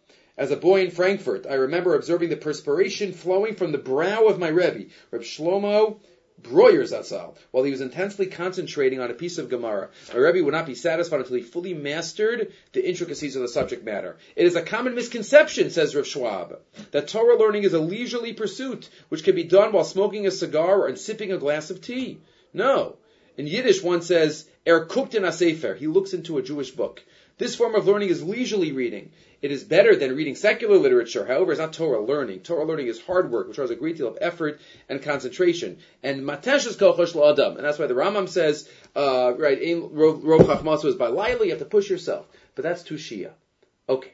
as 0.37 0.51
a 0.51 0.57
boy 0.57 0.81
in 0.81 0.91
Frankfurt, 0.91 1.45
I 1.49 1.55
remember 1.55 1.95
observing 1.95 2.29
the 2.29 2.37
perspiration 2.37 3.13
flowing 3.13 3.55
from 3.55 3.71
the 3.71 3.77
brow 3.77 4.27
of 4.27 4.39
my 4.39 4.47
Rebbe, 4.47 4.85
Reb 5.11 5.21
Shlomo 5.21 5.99
Breuer 6.41 6.83
Zatzal, 6.83 7.35
while 7.51 7.63
he 7.63 7.71
was 7.71 7.81
intensely 7.81 8.25
concentrating 8.25 8.99
on 8.99 9.11
a 9.11 9.15
piece 9.15 9.37
of 9.37 9.49
Gemara. 9.49 9.89
My 10.11 10.19
Rebbe 10.19 10.43
would 10.43 10.53
not 10.53 10.65
be 10.65 10.73
satisfied 10.73 11.19
until 11.19 11.35
he 11.35 11.43
fully 11.43 11.73
mastered 11.73 12.51
the 12.73 12.87
intricacies 12.87 13.35
of 13.35 13.43
the 13.43 13.47
subject 13.47 13.83
matter. 13.83 14.17
It 14.35 14.47
is 14.47 14.55
a 14.55 14.63
common 14.63 14.95
misconception, 14.95 15.69
says 15.69 15.95
Reb 15.95 16.05
Schwab, 16.05 16.59
that 16.91 17.07
Torah 17.07 17.37
learning 17.37 17.63
is 17.63 17.73
a 17.73 17.79
leisurely 17.79 18.33
pursuit, 18.33 18.89
which 19.09 19.23
can 19.23 19.35
be 19.35 19.43
done 19.43 19.71
while 19.71 19.83
smoking 19.83 20.25
a 20.25 20.31
cigar 20.31 20.81
or 20.81 20.95
sipping 20.95 21.31
a 21.31 21.37
glass 21.37 21.69
of 21.69 21.81
tea. 21.81 22.19
No. 22.53 22.97
In 23.37 23.47
Yiddish, 23.47 23.83
one 23.83 24.01
says, 24.01 24.45
Er 24.67 24.85
guckt 24.85 25.15
in 25.15 25.25
a 25.25 25.31
sefer. 25.31 25.73
He 25.73 25.87
looks 25.87 26.13
into 26.13 26.37
a 26.37 26.43
Jewish 26.43 26.71
book. 26.71 27.01
This 27.37 27.55
form 27.55 27.75
of 27.75 27.87
learning 27.87 28.09
is 28.09 28.21
leisurely 28.21 28.71
reading. 28.71 29.11
It 29.41 29.51
is 29.51 29.63
better 29.63 29.95
than 29.95 30.15
reading 30.15 30.35
secular 30.35 30.77
literature. 30.77 31.25
However, 31.25 31.51
it's 31.51 31.59
not 31.59 31.73
Torah 31.73 31.99
learning. 31.99 32.41
Torah 32.41 32.63
learning 32.63 32.87
is 32.87 33.01
hard 33.01 33.31
work, 33.31 33.47
which 33.47 33.57
requires 33.57 33.71
a 33.71 33.79
great 33.79 33.97
deal 33.97 34.07
of 34.07 34.19
effort 34.21 34.61
and 34.87 35.01
concentration. 35.01 35.79
And 36.03 36.21
matesh 36.21 36.67
is 36.67 36.77
kochosh 36.77 37.15
adam, 37.15 37.57
and 37.57 37.65
that's 37.65 37.79
why 37.79 37.87
the 37.87 37.95
Rambam 37.95 38.29
says, 38.29 38.69
uh, 38.95 39.33
right, 39.35 39.59
rov 39.59 40.21
chachmasu 40.21 40.85
is 40.85 40.95
by 40.95 41.07
lightly. 41.07 41.47
You 41.47 41.53
have 41.53 41.59
to 41.59 41.65
push 41.65 41.89
yourself, 41.89 42.27
but 42.53 42.61
that's 42.61 42.83
tushia. 42.83 43.31
Okay. 43.89 44.13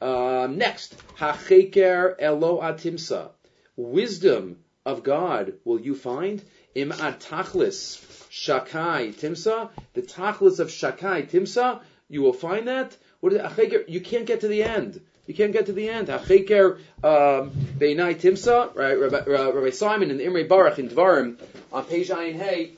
Um, 0.00 0.56
next, 0.56 0.96
hacheker 1.18 2.14
elo 2.18 2.62
atimsa, 2.62 3.30
wisdom 3.76 4.60
of 4.86 5.02
God 5.02 5.54
will 5.64 5.80
you 5.80 5.94
find 5.94 6.42
im 6.74 6.92
ad 6.92 7.20
tachlis 7.20 7.98
shakai 8.30 9.14
timsa, 9.14 9.68
the 9.92 10.00
tachlis 10.02 10.58
of 10.58 10.68
shakai 10.68 11.28
timsa. 11.28 11.82
You 12.08 12.22
will 12.22 12.32
find 12.32 12.68
that 12.68 12.96
what 13.20 13.32
is 13.32 13.40
it? 13.58 13.88
You 13.88 14.00
can't 14.00 14.26
get 14.26 14.40
to 14.40 14.48
the 14.48 14.62
end. 14.62 15.00
You 15.26 15.34
can't 15.34 15.52
get 15.52 15.66
to 15.66 15.72
the 15.72 15.88
end. 15.88 16.08
Acheker 16.08 16.78
um, 17.04 17.50
Beinai 17.78 18.14
Timsa, 18.18 18.74
right? 18.74 18.94
Rabbi, 18.94 19.70
Simon 19.70 20.16
the 20.16 20.24
Imre 20.24 20.44
Baruch 20.44 20.78
in 20.78 20.88
Dvarim 20.88 21.38
on 21.72 21.84
page 21.84 22.08
Ayin 22.08 22.34
Hey. 22.36 22.72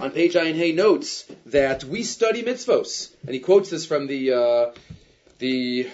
On 0.00 0.10
page 0.10 0.34
Ayin 0.34 0.54
Hey 0.54 0.72
notes 0.72 1.24
that 1.46 1.84
we 1.84 2.02
study 2.02 2.42
mitzvos, 2.42 3.10
and 3.22 3.32
he 3.32 3.40
quotes 3.40 3.70
this 3.70 3.86
from 3.86 4.08
the 4.08 4.32
uh, 4.32 4.70
the 5.38 5.88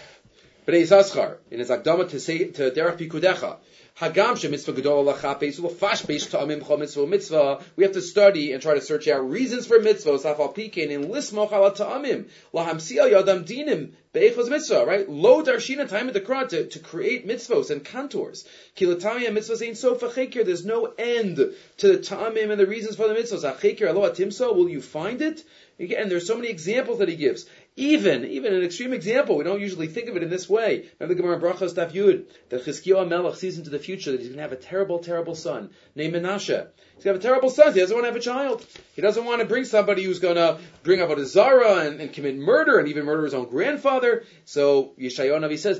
B'nei 0.67 0.83
Zaschar, 0.83 1.37
in 1.53 1.61
his 1.61 1.71
Akdama 1.71 2.11
to 2.11 2.19
say 2.19 2.45
to 2.45 2.73
Derech 2.73 2.99
Pikudecha, 2.99 3.59
Hagam 3.99 4.37
she 4.37 4.49
mitzvah 4.49 4.75
gedol 4.75 5.11
lachapes 5.11 5.59
u'lafash 5.59 6.05
beish 6.05 6.31
ta'amim 6.31 6.61
chol 6.61 6.79
mitzvah 6.79 7.07
mitzvah. 7.07 7.65
We 7.77 7.85
have 7.85 7.95
to 7.95 8.03
study 8.03 8.53
and 8.53 8.61
try 8.61 8.75
to 8.75 8.83
search 8.83 9.09
out 9.09 9.31
reasons 9.31 9.67
for 9.67 9.79
mitzvahs. 9.79 10.25
Afal 10.31 10.55
pikein 10.55 10.91
in 10.91 11.05
lismoch 11.05 11.51
ala 11.51 11.75
ta'amim 11.75 12.27
lahamsia 12.53 13.11
yadam 13.11 13.47
dinim 13.47 13.93
be'echos 14.13 14.51
mitzvah. 14.51 14.85
Right? 14.85 15.09
Lo 15.09 15.43
darshina 15.43 15.89
time 15.89 16.09
at 16.09 16.13
the 16.13 16.21
Quran 16.21 16.47
to, 16.51 16.67
to 16.67 16.79
create 16.79 17.27
mitzvahs 17.27 17.71
and 17.71 17.83
contours. 17.83 18.47
Kilatami 18.77 19.29
mitzvahs 19.29 19.67
ain't 19.67 19.79
so 19.79 19.95
fachekir. 19.95 20.45
There's 20.45 20.67
no 20.67 20.93
end 20.99 21.37
to 21.37 21.89
the 21.89 21.97
ta'amim 21.97 22.51
and 22.51 22.61
the 22.61 22.67
reasons 22.67 22.97
for 22.97 23.09
the 23.09 23.15
mitzvahs. 23.15 23.51
Achekir 23.51 23.89
alo 23.89 24.11
atimso. 24.11 24.55
Will 24.55 24.69
you 24.69 24.83
find 24.83 25.23
it? 25.23 25.43
Again, 25.81 26.11
there's 26.11 26.27
so 26.27 26.37
many 26.37 26.49
examples 26.49 26.99
that 26.99 27.09
he 27.09 27.17
gives. 27.17 27.47
Even, 27.79 28.25
even 28.25 28.55
an 28.55 28.63
extreme 28.63 28.95
example, 28.95 29.37
we 29.37 29.45
don't 29.45 29.61
usually 29.61 29.87
think 29.87 30.09
of 30.09 30.17
it 30.17 30.23
in 30.23 30.31
this 30.31 30.49
way. 30.49 30.89
Remember 30.99 31.15
the 31.15 31.21
Gemara 31.21 31.39
Brachos 31.39 31.75
Daf 31.75 31.93
Yud, 31.93 32.25
that 32.49 32.65
Chizkiyahu 32.65 33.07
Melech 33.07 33.37
sees 33.37 33.59
into 33.59 33.69
the 33.69 33.79
future 33.79 34.13
that 34.13 34.21
he's 34.21 34.31
going 34.31 34.39
to 34.39 34.43
have 34.43 34.53
a 34.53 34.57
terrible, 34.57 34.99
terrible 34.99 35.35
son 35.35 35.69
named 35.95 36.15
Menashe. 36.15 36.69
He's 36.95 37.05
going 37.05 37.05
to 37.05 37.09
have 37.09 37.17
a 37.17 37.21
terrible 37.21 37.51
son. 37.51 37.75
He 37.75 37.81
doesn't 37.81 37.95
want 37.95 38.05
to 38.05 38.09
have 38.09 38.17
a 38.17 38.21
child. 38.21 38.65
He 38.95 39.03
doesn't 39.03 39.27
want 39.27 39.43
to 39.43 39.47
bring 39.47 39.67
somebody 39.67 40.05
who's 40.05 40.21
going 40.21 40.37
to 40.37 40.59
bring 40.85 41.03
up 41.03 41.11
a 41.11 41.27
Zara 41.27 41.81
and, 41.81 42.01
and 42.01 42.15
commit 42.15 42.39
murder 42.39 42.79
and 42.79 42.89
even 42.89 43.05
murder 43.05 43.25
his 43.25 43.35
own 43.35 43.51
grandfather. 43.51 44.25
So 44.47 44.95
Yeshayahu 44.99 45.39
Navi 45.39 45.59
says, 45.59 45.79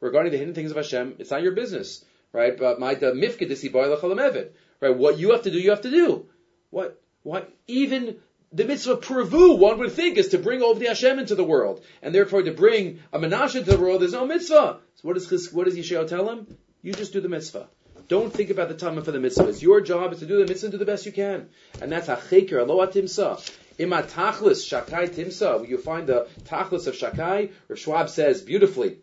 regarding 0.00 0.32
the 0.32 0.38
hidden 0.38 0.54
things 0.54 0.72
of 0.72 0.76
Hashem, 0.76 1.14
it's 1.20 1.30
not 1.30 1.42
your 1.42 1.52
business, 1.52 2.04
right? 2.32 2.58
But 2.58 2.80
my 2.80 2.96
the 2.96 3.12
mifkedisi 3.12 4.50
right? 4.80 4.96
What 4.96 5.18
you 5.18 5.30
have 5.30 5.42
to 5.42 5.50
do, 5.52 5.60
you 5.60 5.70
have 5.70 5.82
to 5.82 5.90
do. 5.90 6.26
What? 6.70 7.00
What? 7.22 7.52
Even 7.68 8.16
the 8.52 8.64
mitzvah 8.64 8.96
purvu, 8.96 9.58
one 9.58 9.78
would 9.78 9.92
think, 9.92 10.18
is 10.18 10.28
to 10.28 10.38
bring 10.38 10.62
over 10.62 10.78
the 10.78 10.86
Hashem 10.86 11.18
into 11.18 11.34
the 11.34 11.44
world, 11.44 11.84
and 12.02 12.14
therefore 12.14 12.42
to 12.42 12.52
bring 12.52 13.00
a 13.12 13.18
menashe 13.18 13.56
into 13.56 13.70
the 13.70 13.78
world. 13.78 14.02
There's 14.02 14.12
no 14.12 14.26
mitzvah. 14.26 14.78
So 14.96 15.08
what 15.08 15.14
does 15.14 15.52
what 15.52 15.64
does 15.64 15.76
Yeshayahu 15.76 16.08
tell 16.08 16.28
him? 16.28 16.46
You 16.82 16.92
just 16.92 17.12
do 17.12 17.20
the 17.20 17.28
mitzvah. 17.28 17.68
Don't 18.08 18.32
think 18.32 18.50
about 18.50 18.68
the 18.68 18.74
time 18.74 19.00
for 19.02 19.12
the 19.12 19.18
mitzvahs. 19.18 19.62
Your 19.62 19.80
job 19.80 20.12
is 20.12 20.18
to 20.18 20.26
do 20.26 20.38
the 20.38 20.46
mitzvah 20.46 20.66
and 20.66 20.72
do 20.72 20.78
the 20.78 20.84
best 20.84 21.06
you 21.06 21.12
can, 21.12 21.48
and 21.80 21.90
that's 21.90 22.08
hacheker 22.08 22.60
aloha 22.60 22.90
timsa. 22.90 23.40
Ima 23.78 24.02
tachlis 24.02 24.68
shakai 24.68 25.08
timsa. 25.08 25.66
You 25.66 25.78
find 25.78 26.06
the 26.06 26.28
tachlis 26.44 26.86
of 26.86 26.94
shakai. 26.94 27.52
Rav 27.68 27.78
Schwab 27.78 28.10
says 28.10 28.42
beautifully, 28.42 28.98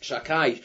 shakai 0.00 0.62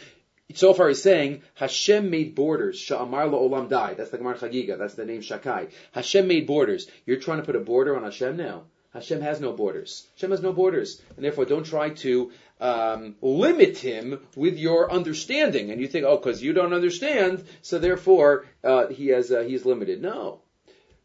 so 0.53 0.73
far 0.73 0.89
he's 0.89 1.01
saying 1.01 1.41
Hashem 1.55 2.09
made 2.09 2.35
borders. 2.35 2.79
Sha'amar 2.79 3.29
olam 3.31 3.69
dai. 3.69 3.95
That's 3.95 4.11
the 4.11 4.17
Gemara 4.17 4.37
Chagiga. 4.37 4.77
That's 4.77 4.93
the 4.93 5.05
name 5.05 5.21
Shakai. 5.21 5.71
Hashem 5.91 6.27
made 6.27 6.45
borders. 6.45 6.87
You're 7.05 7.19
trying 7.19 7.39
to 7.39 7.43
put 7.45 7.55
a 7.55 7.59
border 7.59 7.95
on 7.95 8.03
Hashem 8.03 8.37
now. 8.37 8.63
Hashem 8.93 9.19
has 9.21 9.41
no 9.41 9.51
borders. 9.51 10.07
Hashem 10.15 10.31
has 10.31 10.41
no 10.41 10.53
borders, 10.53 11.01
and 11.17 11.25
therefore 11.25 11.43
don't 11.43 11.65
try 11.65 11.89
to 11.89 12.31
um, 12.61 13.15
limit 13.21 13.77
him 13.77 14.21
with 14.37 14.57
your 14.57 14.89
understanding. 14.89 15.69
And 15.69 15.81
you 15.81 15.87
think, 15.87 16.05
oh, 16.05 16.15
because 16.15 16.41
you 16.41 16.53
don't 16.53 16.73
understand, 16.73 17.43
so 17.61 17.77
therefore 17.77 18.45
uh, 18.63 18.87
he 18.87 19.07
has 19.07 19.31
uh, 19.31 19.41
he's 19.41 19.65
limited. 19.65 20.01
No. 20.01 20.39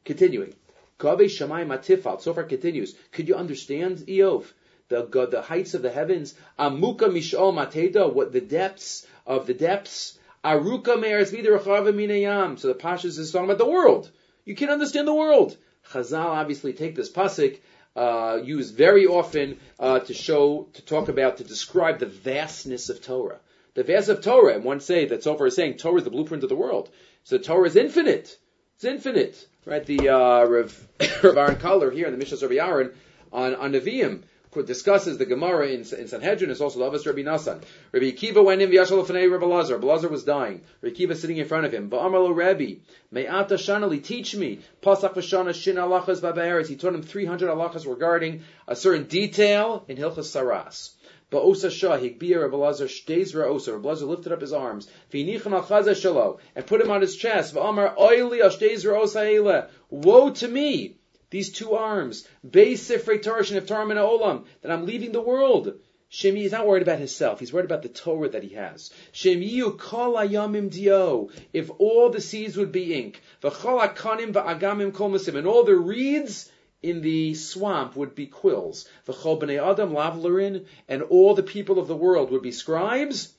Continuing. 0.04 0.54
Kabe 1.00 1.23
Shamay 1.23 1.66
Matifal. 1.66 2.20
Sofar 2.20 2.44
continues. 2.44 2.94
Could 3.11 3.26
you 3.26 3.35
understand 3.35 3.99
Iyov? 3.99 4.44
The, 4.88 5.28
the 5.30 5.42
heights 5.42 5.75
of 5.75 5.82
the 5.82 5.90
heavens. 5.90 6.35
Amuka 6.59 7.09
Mishol 7.09 7.54
Mateda. 7.54 8.12
What 8.12 8.32
the 8.32 8.40
depths 8.40 9.06
of 9.30 9.46
the 9.46 9.54
depths. 9.54 10.18
Aruka 10.44 11.00
me'eretz 11.00 11.32
minayam. 11.32 12.58
So 12.58 12.68
the 12.68 12.75
Pashas 12.75 13.16
is 13.18 13.30
talking 13.30 13.44
about 13.44 13.58
the 13.58 13.70
world. 13.70 14.10
You 14.44 14.56
can't 14.56 14.72
understand 14.72 15.06
the 15.06 15.14
world. 15.14 15.56
Chazal 15.92 16.25
obviously 16.25 16.72
take 16.72 16.96
this 16.96 17.10
pasuk, 17.10 17.60
uh, 17.94 18.40
used 18.42 18.75
very 18.75 19.06
often 19.06 19.58
uh, 19.78 20.00
to 20.00 20.14
show, 20.14 20.68
to 20.72 20.82
talk 20.82 21.08
about, 21.08 21.37
to 21.37 21.44
describe 21.44 22.00
the 22.00 22.06
vastness 22.06 22.88
of 22.88 23.02
Torah. 23.02 23.38
The 23.75 23.84
vastness 23.84 24.18
of 24.18 24.25
Torah, 24.25 24.54
and 24.54 24.64
one 24.64 24.80
say 24.80 25.06
that 25.06 25.22
so 25.22 25.40
is 25.44 25.54
saying 25.54 25.76
Torah 25.76 25.99
is 25.99 26.04
the 26.04 26.10
blueprint 26.10 26.42
of 26.42 26.49
the 26.49 26.56
world. 26.56 26.90
So 27.22 27.38
Torah 27.38 27.68
is 27.68 27.76
infinite. 27.76 28.37
It's 28.75 28.84
infinite, 28.84 29.46
right? 29.64 29.87
The 29.87 30.08
uh, 30.08 30.44
Rav, 30.44 30.88
Rav 31.22 31.37
Aaron 31.37 31.56
Kotler 31.56 31.92
here 31.92 32.06
in 32.06 32.12
the 32.12 32.18
Mishnah 32.18 32.44
of 32.44 32.50
Aaron 32.50 32.92
on 33.32 33.54
on 33.54 33.72
Nevi'im 33.72 34.22
discusses 34.66 35.16
the 35.16 35.26
Gemara 35.26 35.69
in, 35.69 35.80
in 35.80 36.09
Sanhedrin. 36.09 36.50
It's 36.50 36.61
also 36.61 36.78
the 36.80 36.90
Avos 36.90 37.07
Rabbi 37.07 37.23
Nassan. 37.23 37.62
Rabbi 37.92 38.07
Akiva 38.07 38.45
went 38.45 38.61
in 38.61 38.71
v'yashal 38.71 39.02
l'fanei 39.02 39.30
Rabbi 39.30 39.47
Lazar. 39.47 39.75
Rabbi 39.75 39.87
Lazar 39.87 40.09
was 40.09 40.25
dying. 40.25 40.62
Rabbi 40.83 40.95
Akiva 40.95 41.16
sitting 41.16 41.37
in 41.37 41.47
front 41.47 41.66
of 41.66 41.73
him. 41.73 41.88
Ba'amar 41.88 42.35
Rabbi, 42.35 42.75
me'ata 43.12 43.54
shanali, 43.54 44.02
teach 44.02 44.35
me. 44.35 44.59
Pasach 44.83 45.14
v'shana 45.14 45.54
shin 45.54 45.76
alachas 45.76 46.21
ba'be'eretz. 46.21 46.66
He 46.66 46.76
taught 46.76 46.95
him 46.95 47.02
300 47.02 47.49
alachas 47.49 47.87
regarding 47.87 48.42
a 48.66 48.75
certain 48.75 49.04
detail 49.04 49.85
in 49.87 49.97
Hilchas 49.97 50.35
Saras. 50.35 50.95
Ba'osa 51.30 51.71
shah, 51.71 51.97
higbir 51.97 52.42
Rabbi 52.42 52.57
Lazar, 52.57 52.87
shtez 52.87 53.35
ra'osa. 53.37 53.75
Rabbi 53.75 53.88
Lazar 53.88 54.07
lifted 54.07 54.33
up 54.33 54.40
his 54.40 54.52
arms. 54.52 54.88
Shalo, 55.12 56.38
and 56.57 56.66
put 56.66 56.80
him 56.80 56.90
on 56.90 57.00
his 57.00 57.14
chest. 57.14 57.54
V'amar 57.54 57.97
oili 57.97 58.42
ashtez 58.42 58.85
ra'osa 58.85 59.69
Woe 59.90 60.30
to 60.30 60.49
me! 60.49 60.97
These 61.30 61.50
two 61.50 61.72
arms, 61.72 62.26
Beis 62.46 62.78
Sifrei 62.78 63.22
Torah 63.22 63.42
Sheniftarim 63.42 63.94
Olam, 63.94 64.44
that 64.62 64.70
I'm 64.70 64.84
leaving 64.87 65.12
the 65.12 65.20
world. 65.20 65.75
Shemi 66.10 66.42
is 66.42 66.50
not 66.50 66.66
worried 66.66 66.82
about 66.82 66.99
himself. 66.99 67.38
He's 67.38 67.52
worried 67.52 67.66
about 67.66 67.82
the 67.82 67.88
Torah 67.88 68.28
that 68.30 68.42
he 68.42 68.56
has. 68.56 68.90
Shemiyu 69.12 69.78
kol 69.78 70.14
ayamim 70.14 70.68
dio. 70.68 71.30
If 71.52 71.70
all 71.78 72.10
the 72.10 72.20
seeds 72.20 72.56
would 72.56 72.72
be 72.72 72.94
ink, 72.94 73.22
v'chol 73.42 73.80
akanim 73.80 74.32
v'agamim 74.32 74.92
kol 74.92 75.14
and 75.14 75.46
all 75.46 75.62
the 75.62 75.76
reeds 75.76 76.50
in 76.82 77.00
the 77.00 77.34
swamp 77.34 77.94
would 77.94 78.16
be 78.16 78.26
quills. 78.26 78.88
V'chol 79.06 79.40
b'nei 79.40 79.62
adam 79.62 79.92
lavlerin, 79.92 80.66
and 80.88 81.02
all 81.02 81.34
the 81.34 81.44
people 81.44 81.78
of 81.78 81.87
the 81.87 81.94
world 81.94 82.32
would 82.32 82.42
be 82.42 82.50
scribes. 82.50 83.32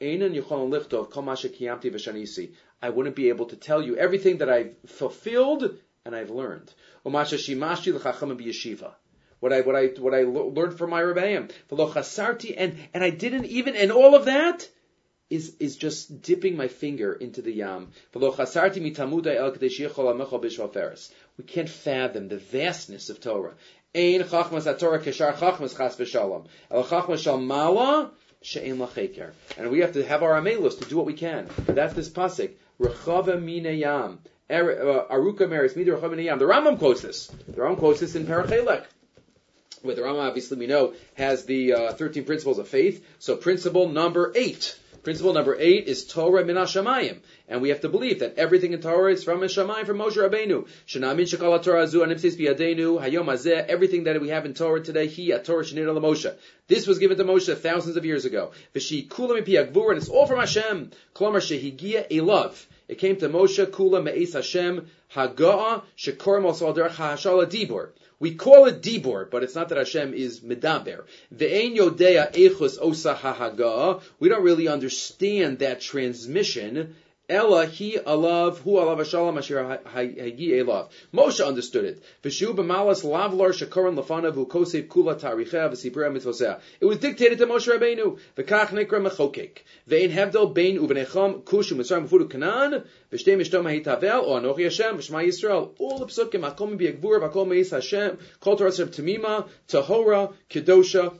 Einan 0.00 0.34
yichol 0.34 0.68
lichtov 0.68 1.10
kol 1.10 1.22
kiyamti 1.22 1.92
v'shanisi. 1.92 2.54
I 2.82 2.90
wouldn't 2.90 3.14
be 3.14 3.28
able 3.28 3.46
to 3.46 3.56
tell 3.56 3.80
you 3.80 3.96
everything 3.96 4.38
that 4.38 4.50
I've 4.50 4.74
fulfilled 4.86 5.78
and 6.06 6.14
I've 6.14 6.30
learned. 6.30 6.72
What 7.02 7.32
I 9.52 9.60
what 9.60 9.76
I 9.76 9.86
what 9.98 10.14
I 10.14 10.22
learned 10.22 10.78
from 10.78 10.88
my 10.90 11.02
rebbeim. 11.02 11.50
And 12.56 12.78
and 12.94 13.04
I 13.04 13.10
didn't 13.10 13.44
even 13.46 13.74
and 13.76 13.92
all 13.92 14.14
of 14.14 14.24
that 14.26 14.68
is 15.28 15.56
is 15.58 15.74
just 15.76 16.22
dipping 16.22 16.56
my 16.56 16.68
finger 16.68 17.12
into 17.12 17.42
the 17.42 17.52
yam. 17.52 17.90
We 18.14 18.20
can't 21.44 21.68
fathom 21.68 22.28
the 22.28 22.38
vastness 22.38 23.10
of 23.10 23.20
Torah. 23.20 23.54
And 23.94 24.22
we 29.70 29.80
have 29.80 29.92
to 29.92 30.04
have 30.04 30.22
our 30.22 30.40
amelus 30.40 30.78
to 30.78 30.88
do 30.88 30.96
what 30.96 31.06
we 31.06 31.14
can. 31.14 31.48
That's 31.66 31.94
this 31.94 32.08
pasuk. 32.08 32.52
Rechava 32.78 33.42
mina 33.42 33.72
yam. 33.72 34.20
Uh, 34.24 34.28
Aruka 34.50 35.48
Meris 35.48 35.74
Midir 35.74 36.00
The 36.38 36.44
Rambam 36.44 36.78
quotes 36.78 37.02
this. 37.02 37.26
The 37.26 37.60
Rambam 37.60 37.78
quotes 37.78 38.00
this 38.00 38.14
in 38.14 38.26
Perek 38.26 38.46
Chelek. 38.46 38.84
Where 39.82 39.94
the 39.94 40.02
Rambam, 40.02 40.26
obviously, 40.26 40.58
we 40.58 40.66
know, 40.66 40.94
has 41.14 41.44
the 41.44 41.72
uh, 41.72 41.92
13 41.92 42.24
principles 42.24 42.58
of 42.58 42.68
faith. 42.68 43.06
So, 43.18 43.36
principle 43.36 43.88
number 43.88 44.32
eight. 44.34 44.78
Principle 45.02 45.32
number 45.32 45.56
eight 45.58 45.86
is 45.86 46.04
Torah 46.04 46.44
min 46.44 46.56
Hashamayim. 46.56 47.20
And 47.48 47.62
we 47.62 47.68
have 47.68 47.80
to 47.82 47.88
believe 47.88 48.20
that 48.20 48.38
everything 48.38 48.72
in 48.72 48.80
Torah 48.80 49.12
is 49.12 49.22
from 49.22 49.40
Hashamayim, 49.40 49.86
from 49.86 49.98
Moshe 49.98 50.16
Rabbeinu. 50.16 50.66
Shanamin 50.88 51.26
shekal 51.26 51.62
Torah 51.62 51.84
azu 51.84 52.02
anipsis 52.02 52.34
biyadenu, 52.34 53.00
hayom 53.00 53.26
azeh, 53.26 53.66
everything 53.66 54.04
that 54.04 54.20
we 54.20 54.30
have 54.30 54.46
in 54.46 54.54
Torah 54.54 54.82
today, 54.82 55.06
he, 55.06 55.30
a 55.30 55.38
Torah 55.38 55.62
shenir 55.62 55.86
Moshe. 56.00 56.34
This 56.66 56.88
was 56.88 56.98
given 56.98 57.16
to 57.18 57.24
Moshe 57.24 57.56
thousands 57.56 57.96
of 57.96 58.04
years 58.04 58.24
ago. 58.24 58.50
V'shi 58.74 59.06
kulam 59.06 59.38
and 59.88 59.98
it's 59.98 60.08
all 60.08 60.26
from 60.26 60.40
Hashem. 60.40 60.90
Klomar 61.14 61.40
shehigia 61.40 62.10
elav. 62.10 62.66
It 62.88 62.98
came 62.98 63.16
to 63.16 63.28
Moshe 63.28 63.64
Kula 63.66 64.02
Me'es 64.02 64.32
Hashem 64.32 64.86
Haga'a 65.14 65.82
Shekor 65.96 66.40
Mosal 66.40 66.74
Derech 66.74 66.90
HaShala 66.90 67.46
Dibor. 67.46 67.90
We 68.18 68.34
call 68.34 68.66
it 68.66 68.80
Dibor, 68.80 69.28
but 69.30 69.42
it's 69.42 69.54
not 69.54 69.68
that 69.68 69.78
Hashem 69.78 70.14
is 70.14 70.40
Medaber. 70.40 71.04
Ve'ein 71.34 71.76
Yodea 71.76 72.32
Echus 72.32 72.78
Osa 72.80 73.14
HaHaga'a. 73.14 74.02
We 74.20 74.28
don't 74.28 74.42
really 74.42 74.68
understand 74.68 75.58
that 75.58 75.80
transmission 75.80 76.94
Ella 77.28 77.66
he 77.66 77.98
alav 77.98 78.58
hu 78.58 78.74
alav 78.74 78.98
hashalom 78.98 79.36
asher 79.36 79.80
hagi 79.84 80.50
elav. 80.50 80.90
Moshe 81.12 81.44
understood 81.44 81.84
it. 81.84 82.02
V'shu 82.22 82.54
b'malas 82.54 83.02
lavlar 83.02 83.50
shakoran 83.50 83.98
lafanav 84.00 84.34
hu 84.34 84.46
kosev 84.46 84.86
kula 84.86 85.18
taricheh 85.18 85.68
v'sipurah 85.72 86.12
mitzvoseh. 86.16 86.60
It 86.80 86.84
was 86.84 86.98
dictated 86.98 87.38
to 87.38 87.46
Moshe 87.46 87.66
Rabbeinu. 87.66 88.20
V'kach 88.36 88.68
nikra 88.68 89.04
mechokek. 89.04 89.58
Ve'in 89.88 90.12
hevdel 90.12 90.54
bein 90.54 90.78
u'bnecham 90.78 91.44
kush 91.44 91.72
u'mitzrayim 91.72 92.08
u'fudu 92.08 92.30
kanan 92.30 92.84
v'shtei 93.10 93.36
mishtom 93.36 93.64
ha'itavel 93.64 94.22
o 94.22 94.40
anochi 94.40 94.62
Hashem 94.62 94.96
v'shma 94.96 95.26
Yisrael. 95.26 95.74
All 95.80 95.98
the 95.98 96.06
psukim 96.06 96.48
akom 96.48 96.78
b'yagvur 96.78 97.28
v'akom 97.28 97.48
meis 97.48 97.70
Hashem 97.70 98.18
kol 98.38 98.56
torah 98.56 98.70
tamima 98.70 99.48
tahora 99.66 100.32
kedosha 100.48 101.18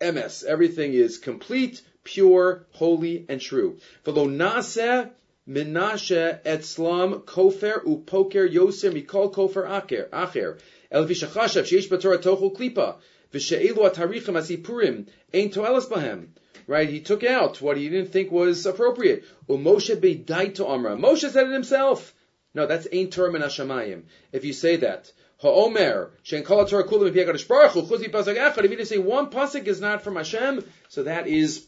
ms. 0.00 0.44
Everything 0.48 0.94
is 0.94 1.18
complete, 1.18 1.82
pure, 2.04 2.64
holy, 2.72 3.26
and 3.28 3.38
true. 3.38 3.76
V'lo 4.06 4.34
naseh 4.34 5.10
Menashe 5.48 6.42
etzlam 6.42 7.22
kofer 7.22 7.84
upoker 7.84 8.52
yoser 8.52 8.92
mikol 8.92 9.32
kofer 9.32 9.64
acher. 9.68 10.08
Acher. 10.08 10.58
El 10.90 11.06
vishachashav 11.06 11.64
sheish 11.64 11.88
b'torah 11.88 12.18
tochul 12.18 12.56
klipa. 12.56 12.96
V'she'elu 13.32 13.90
atarichim 13.90 14.36
asipurim 14.36 15.06
ein 15.32 15.50
toelas 15.50 15.86
bahem. 15.86 16.28
Right? 16.66 16.88
He 16.88 17.00
took 17.00 17.22
out 17.22 17.60
what 17.60 17.76
he 17.76 17.88
didn't 17.88 18.10
think 18.10 18.32
was 18.32 18.66
appropriate. 18.66 19.24
Moshe 19.48 19.94
beidai 19.94 20.54
to 20.56 20.66
Amra. 20.66 20.96
Moshe 20.96 21.30
said 21.30 21.46
it 21.46 21.52
himself. 21.52 22.12
No, 22.54 22.66
that's 22.66 22.88
ein 22.92 23.10
term 23.10 23.36
in 23.36 23.42
Hashemayim. 23.42 24.02
If 24.32 24.44
you 24.44 24.52
say 24.52 24.76
that. 24.76 25.12
Ha'omer, 25.38 26.12
shen 26.22 26.42
kol 26.42 26.64
Torah 26.64 26.84
kulam 26.84 27.12
v'yagadosh 27.12 27.46
baruch. 27.46 27.76
If 27.76 28.70
you 28.70 28.76
just 28.76 28.90
say 28.90 28.98
one 28.98 29.30
pasuk 29.30 29.66
is 29.66 29.80
not 29.80 30.02
from 30.02 30.16
Hashem, 30.16 30.64
so 30.88 31.02
that 31.02 31.28
is 31.28 31.66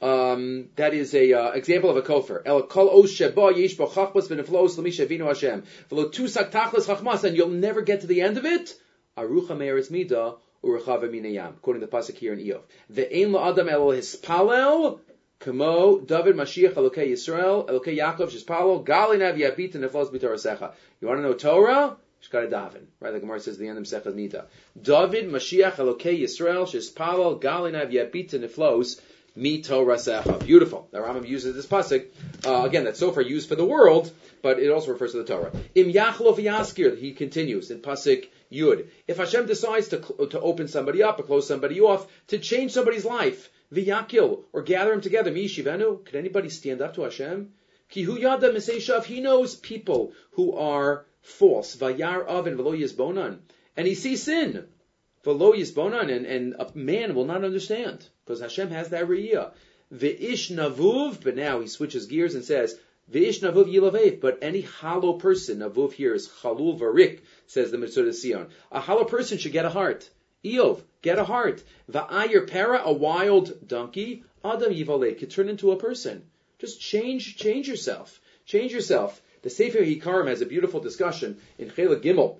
um, 0.00 0.68
that 0.76 0.94
is 0.94 1.14
a 1.14 1.32
uh, 1.32 1.50
example 1.50 1.90
of 1.90 1.96
a 1.96 2.02
kofar. 2.02 2.42
El 2.46 2.62
kol 2.62 2.88
os 2.88 3.10
sheba 3.10 3.52
yesh 3.54 3.74
bo 3.74 3.86
chachmas 3.86 4.28
v'neflos 4.28 4.78
l'mi 4.78 4.90
shavinu 4.90 5.26
Hashem. 5.26 5.64
V'lo 5.90 6.12
tusak 6.12 6.50
tachlas 6.50 6.86
chachmas, 6.86 7.24
and 7.24 7.36
you'll 7.36 7.48
never 7.48 7.82
get 7.82 8.02
to 8.02 8.06
the 8.06 8.20
end 8.20 8.38
of 8.38 8.44
it. 8.44 8.74
Arucha 9.16 9.56
me'eretz 9.58 9.90
mida 9.90 10.34
urechava 10.62 11.08
minayam. 11.08 11.60
Quoting 11.60 11.80
the 11.80 11.88
pasuk 11.88 12.16
here 12.16 12.32
in 12.32 12.38
Iyov. 12.38 12.62
Ve'ein 12.92 13.30
la'adam 13.30 13.70
el 13.70 13.88
hispalel 13.88 15.00
Kamo 15.40 16.00
David 16.00 16.34
Mashiach 16.34 16.74
Elokei 16.74 17.10
Yisrael 17.10 17.68
Elokei 17.68 17.96
Yaakov 17.96 18.28
Shispalo 18.28 18.84
Gali 18.84 19.20
Nav 19.20 19.36
Yabit 19.36 19.72
Neflos 19.74 20.10
B'Torah 20.10 20.72
You 21.00 21.06
want 21.06 21.18
to 21.18 21.22
know 21.22 21.34
Torah? 21.34 21.96
She's 22.18 22.28
got 22.28 22.42
a 22.42 22.48
daven, 22.48 22.86
right? 22.98 23.12
Like 23.12 23.20
Gemara 23.20 23.38
says 23.38 23.56
the 23.56 23.68
end 23.68 23.78
of 23.78 23.84
Sechad 23.84 24.14
Nida. 24.14 24.46
David 24.80 25.30
Mashiach 25.30 25.74
Elokei 25.74 26.20
Yisrael 26.20 26.66
Shispalo 26.66 27.40
Gali 27.40 27.70
Nav 27.70 27.90
Yabit 27.90 28.30
Neflos 28.30 29.00
Mi 29.38 29.62
Torah. 29.62 29.96
Beautiful. 30.44 30.88
The 30.90 30.98
Rambam 30.98 31.26
uses 31.26 31.54
this 31.54 31.66
pasuk 31.66 32.06
uh, 32.44 32.64
again. 32.64 32.82
That's 32.82 32.98
Sofar 32.98 33.22
used 33.22 33.48
for 33.48 33.54
the 33.54 33.64
world, 33.64 34.10
but 34.42 34.58
it 34.58 34.68
also 34.68 34.90
refers 34.90 35.12
to 35.12 35.18
the 35.18 35.24
Torah. 35.24 35.52
Im 35.76 35.92
Yachlof 35.92 36.38
Yaskir. 36.38 36.98
He 36.98 37.12
continues 37.12 37.70
in 37.70 37.78
pasuk 37.80 38.28
Yud. 38.52 38.88
If 39.06 39.18
Hashem 39.18 39.46
decides 39.46 39.88
to 39.88 39.98
to 40.30 40.40
open 40.40 40.66
somebody 40.66 41.04
up 41.04 41.20
or 41.20 41.22
close 41.22 41.46
somebody 41.46 41.80
off 41.80 42.08
to 42.28 42.38
change 42.38 42.72
somebody's 42.72 43.04
life, 43.04 43.48
v'yakil 43.72 44.40
or 44.52 44.62
gather 44.62 44.90
them 44.90 45.02
together, 45.02 45.30
mi 45.30 45.46
shivenu. 45.46 46.04
Could 46.04 46.16
anybody 46.16 46.48
stand 46.48 46.82
up 46.82 46.96
to 46.96 47.02
Hashem? 47.02 47.52
Kihu 47.92 48.18
yada 48.18 48.52
miseshav. 48.52 49.04
He 49.04 49.20
knows 49.20 49.54
people 49.54 50.14
who 50.32 50.56
are 50.56 51.06
false. 51.22 51.76
Vayar 51.76 52.26
oven 52.26 52.56
v'lo 52.56 52.76
yizbonan. 52.76 53.38
And 53.76 53.86
he 53.86 53.94
sees 53.94 54.24
sin. 54.24 54.66
V'lo 55.28 55.54
yizbonan. 55.54 56.10
And, 56.10 56.24
and 56.24 56.54
a 56.58 56.70
man 56.74 57.14
will 57.14 57.26
not 57.26 57.44
understand. 57.44 58.08
Because 58.24 58.40
Hashem 58.40 58.70
has 58.70 58.88
that 58.90 59.06
riyah. 59.06 59.52
V'ish 59.92 60.50
navuv. 60.50 61.22
But 61.22 61.36
now 61.36 61.60
he 61.60 61.66
switches 61.66 62.06
gears 62.06 62.34
and 62.34 62.44
says, 62.44 62.78
V'ish 63.12 63.40
navuv 63.40 63.70
yilavev. 63.72 64.20
But 64.20 64.38
any 64.40 64.62
hollow 64.62 65.14
person, 65.14 65.58
navuv 65.58 65.92
here 65.92 66.14
is 66.14 66.28
chalul 66.28 66.78
varik, 66.78 67.20
says 67.46 67.70
the 67.70 67.76
Metzudas 67.76 68.24
Tzion. 68.24 68.48
A 68.72 68.80
hollow 68.80 69.04
person 69.04 69.36
should 69.36 69.52
get 69.52 69.66
a 69.66 69.70
heart. 69.70 70.08
Iyov, 70.44 70.82
get 71.02 71.18
a 71.18 71.24
heart. 71.24 71.62
Va'ayir 71.90 72.48
para, 72.48 72.80
a 72.84 72.92
wild 72.92 73.66
donkey. 73.66 74.24
Adam 74.44 74.72
yivaleh, 74.72 75.18
could 75.18 75.30
turn 75.30 75.48
into 75.48 75.72
a 75.72 75.76
person. 75.76 76.22
Just 76.58 76.80
change, 76.80 77.36
change 77.36 77.68
yourself. 77.68 78.20
Change 78.46 78.72
yourself. 78.72 79.20
The 79.42 79.50
Sefer 79.50 79.78
Hikarim 79.78 80.28
has 80.28 80.40
a 80.40 80.46
beautiful 80.46 80.80
discussion 80.80 81.38
in 81.58 81.70
Chela 81.70 81.96
Gimel. 81.96 82.38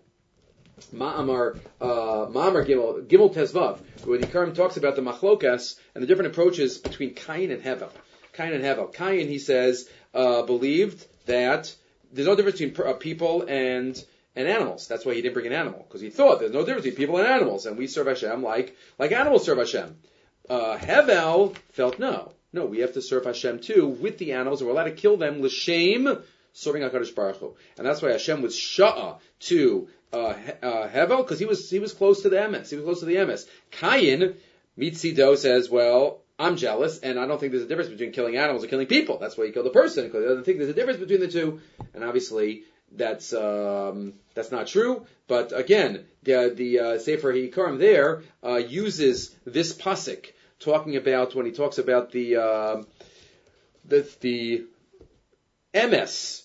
Ma'amar, 0.95 1.59
uh, 1.81 1.87
Ma'amar 1.87 2.67
Gimel, 2.67 3.07
Gimel 3.07 3.35
Tezvav, 3.35 3.81
where 4.07 4.19
the 4.19 4.27
Hikarim 4.27 4.55
talks 4.55 4.77
about 4.77 4.97
the 4.97 5.03
machlokas 5.03 5.79
and 5.95 6.03
the 6.03 6.07
different 6.07 6.33
approaches 6.33 6.79
between 6.79 7.15
Cain 7.15 7.51
and 7.51 7.63
Hevel. 7.63 7.91
Cain 8.33 8.53
and 8.53 8.65
Hevel. 8.65 8.93
Cain, 8.93 9.29
he 9.29 9.39
says, 9.39 9.89
uh, 10.15 10.43
believed 10.43 11.05
that 11.27 11.75
there's 12.13 12.27
no 12.27 12.37
difference 12.37 12.61
between 12.61 12.87
uh, 12.87 12.95
people 12.95 13.43
and 13.43 14.03
and 14.37 14.47
animals. 14.47 14.87
That's 14.87 15.05
why 15.05 15.15
he 15.15 15.23
didn't 15.23 15.35
bring 15.35 15.47
an 15.47 15.53
animal 15.53 15.85
because 15.87 16.01
he 16.01 16.11
thought 16.11 16.39
there's 16.39 16.53
no 16.53 16.61
difference 16.61 16.85
between 16.85 16.97
people 16.97 17.19
and 17.19 17.27
animals, 17.27 17.67
and 17.67 17.77
we 17.77 17.87
serve 17.87 18.07
Hashem 18.07 18.43
like 18.43 18.77
like 18.99 19.13
animals 19.13 19.45
serve 19.45 19.59
Hashem. 19.59 19.97
Uh, 20.49 20.79
Hevel 20.79 21.57
felt 21.73 21.99
no, 21.99 22.33
no, 22.53 22.65
we 22.65 22.79
have 22.79 22.95
to 22.95 23.03
serve 23.03 23.25
Hashem 23.25 23.61
too 23.61 23.87
with 23.87 24.19
the 24.19 24.33
animals, 24.33 24.61
and 24.61 24.69
we're 24.69 24.75
allowed 24.75 24.85
to 24.85 24.93
kill 24.93 25.17
them 25.17 25.43
l'shem 25.43 26.23
serving 26.53 26.83
Hakadosh 26.83 27.15
Baruch 27.15 27.37
Hu. 27.37 27.57
and 27.77 27.87
that's 27.87 28.01
why 28.01 28.13
Hashem 28.13 28.43
was 28.43 28.57
sha'a 28.57 29.19
to 29.41 29.89
uh, 30.13 30.35
uh, 30.63 30.89
Hevel 30.89 31.19
because 31.19 31.39
he 31.39 31.47
was 31.47 31.69
he 31.71 31.79
was 31.79 31.93
close 31.93 32.23
to 32.23 32.29
the 32.29 32.37
emes. 32.37 32.71
He 32.71 32.77
was 32.77 32.85
close 32.85 33.01
to 33.01 33.07
the 33.07 33.17
emes. 33.17 33.47
Cain 33.71 34.35
Mitzido 34.79 35.37
says, 35.37 35.69
well. 35.71 36.21
I'm 36.41 36.55
jealous, 36.57 37.01
and 37.01 37.19
I 37.19 37.27
don't 37.27 37.41
think 37.41 37.51
there's 37.51 37.65
a 37.65 37.67
difference 37.67 37.91
between 37.91 38.13
killing 38.13 38.37
animals 38.37 38.63
and 38.63 38.71
killing 38.71 38.87
people. 38.87 39.19
That's 39.19 39.37
why 39.37 39.47
he 39.47 39.51
killed 39.51 39.67
the 39.67 39.71
person, 39.71 40.05
because 40.05 40.25
I 40.25 40.29
don't 40.29 40.45
think 40.45 40.59
there's 40.59 40.71
a 40.71 40.73
difference 40.73 41.01
between 41.01 41.19
the 41.19 41.27
two. 41.27 41.61
And 41.95 42.05
obviously, 42.05 42.63
that's 42.93 43.33
um, 43.33 44.15
that's 44.35 44.53
not 44.53 44.69
true. 44.69 45.05
But 45.27 45.53
again, 45.53 46.07
the 46.23 46.53
the 46.55 46.79
uh, 46.79 46.99
Sefer 47.01 47.33
Hikarim 47.33 47.81
there 47.81 48.23
uh, 48.45 48.55
uses 48.55 49.35
this 49.45 49.73
pasuk 49.73 50.27
talking 50.61 50.95
about 50.95 51.35
when 51.35 51.45
he 51.45 51.51
talks 51.51 51.79
about 51.79 52.13
the 52.13 52.37
uh, 52.37 52.83
the 53.85 54.09
the 54.21 54.65
emes. 55.75 56.45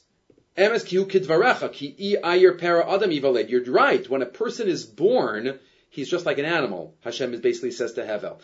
You're 3.49 3.63
right. 3.73 4.09
When 4.09 4.21
a 4.21 4.25
person 4.25 4.67
is 4.67 4.85
born, 4.85 5.59
he's 5.89 6.09
just 6.09 6.25
like 6.25 6.37
an 6.37 6.45
animal. 6.45 6.93
Hashem 7.03 7.39
basically 7.41 7.71
says 7.71 7.93
to 7.93 8.01
Hevel, 8.01 8.37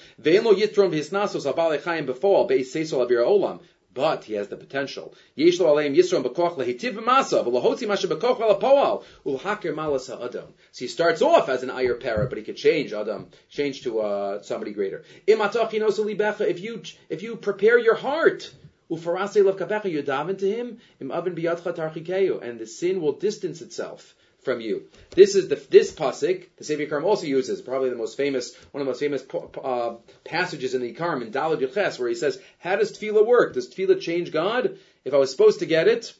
but 3.92 4.24
he 4.24 4.36
has 4.36 4.48
the 4.48 4.56
potential. 4.56 5.14
So 5.36 5.44
he 10.76 10.88
starts 10.88 11.22
off 11.22 11.50
as 11.50 11.64
an 11.64 11.72
ayer 11.72 11.96
para, 11.96 12.28
but 12.30 12.38
he 12.38 12.44
could 12.44 12.56
change 12.56 12.94
adam, 12.94 13.30
change 13.50 13.82
to 13.84 14.00
uh, 14.00 14.42
somebody 14.44 14.74
greater. 14.74 15.04
If 15.26 16.60
you 16.60 16.82
if 17.10 17.24
you 17.24 17.36
prepare 17.36 17.80
your 17.80 17.96
heart. 17.96 18.52
Ufarase 18.90 19.36
you 19.92 20.04
daven 20.04 20.38
to 20.40 20.50
him, 20.50 20.80
im 21.00 21.10
biyadcha 21.10 22.42
and 22.42 22.60
the 22.60 22.66
sin 22.66 23.02
will 23.02 23.14
distance 23.14 23.62
itself 23.62 24.16
from 24.42 24.62
you. 24.62 24.88
This 25.12 25.36
is 25.36 25.48
the 25.48 25.56
this 25.70 25.92
pasuk. 25.92 26.48
The 26.58 26.64
Sefer 26.64 26.86
Karm 26.86 27.04
also 27.04 27.28
uses 27.28 27.62
probably 27.62 27.90
the 27.90 27.96
most 27.96 28.18
famous, 28.18 28.56
one 28.72 28.82
of 28.82 28.86
the 28.86 28.92
most 28.92 29.00
famous 29.00 29.24
uh, 29.64 29.96
passages 30.24 30.74
in 30.74 30.82
the 30.82 30.96
Karm 30.96 31.22
in 31.22 31.32
Dalad 31.32 31.60
Yuches, 31.62 32.00
where 32.00 32.10
he 32.10 32.16
says, 32.16 32.40
"How 32.58 32.78
does 32.78 32.98
tefillah 32.98 33.26
work? 33.26 33.54
Does 33.54 33.70
tefillah 33.70 34.00
change 34.02 34.32
God? 34.32 34.78
If 35.06 35.14
I 35.14 35.18
was 35.18 35.32
supposed 35.32 35.60
to 35.60 35.66
get 35.66 35.88
it, 35.88 36.14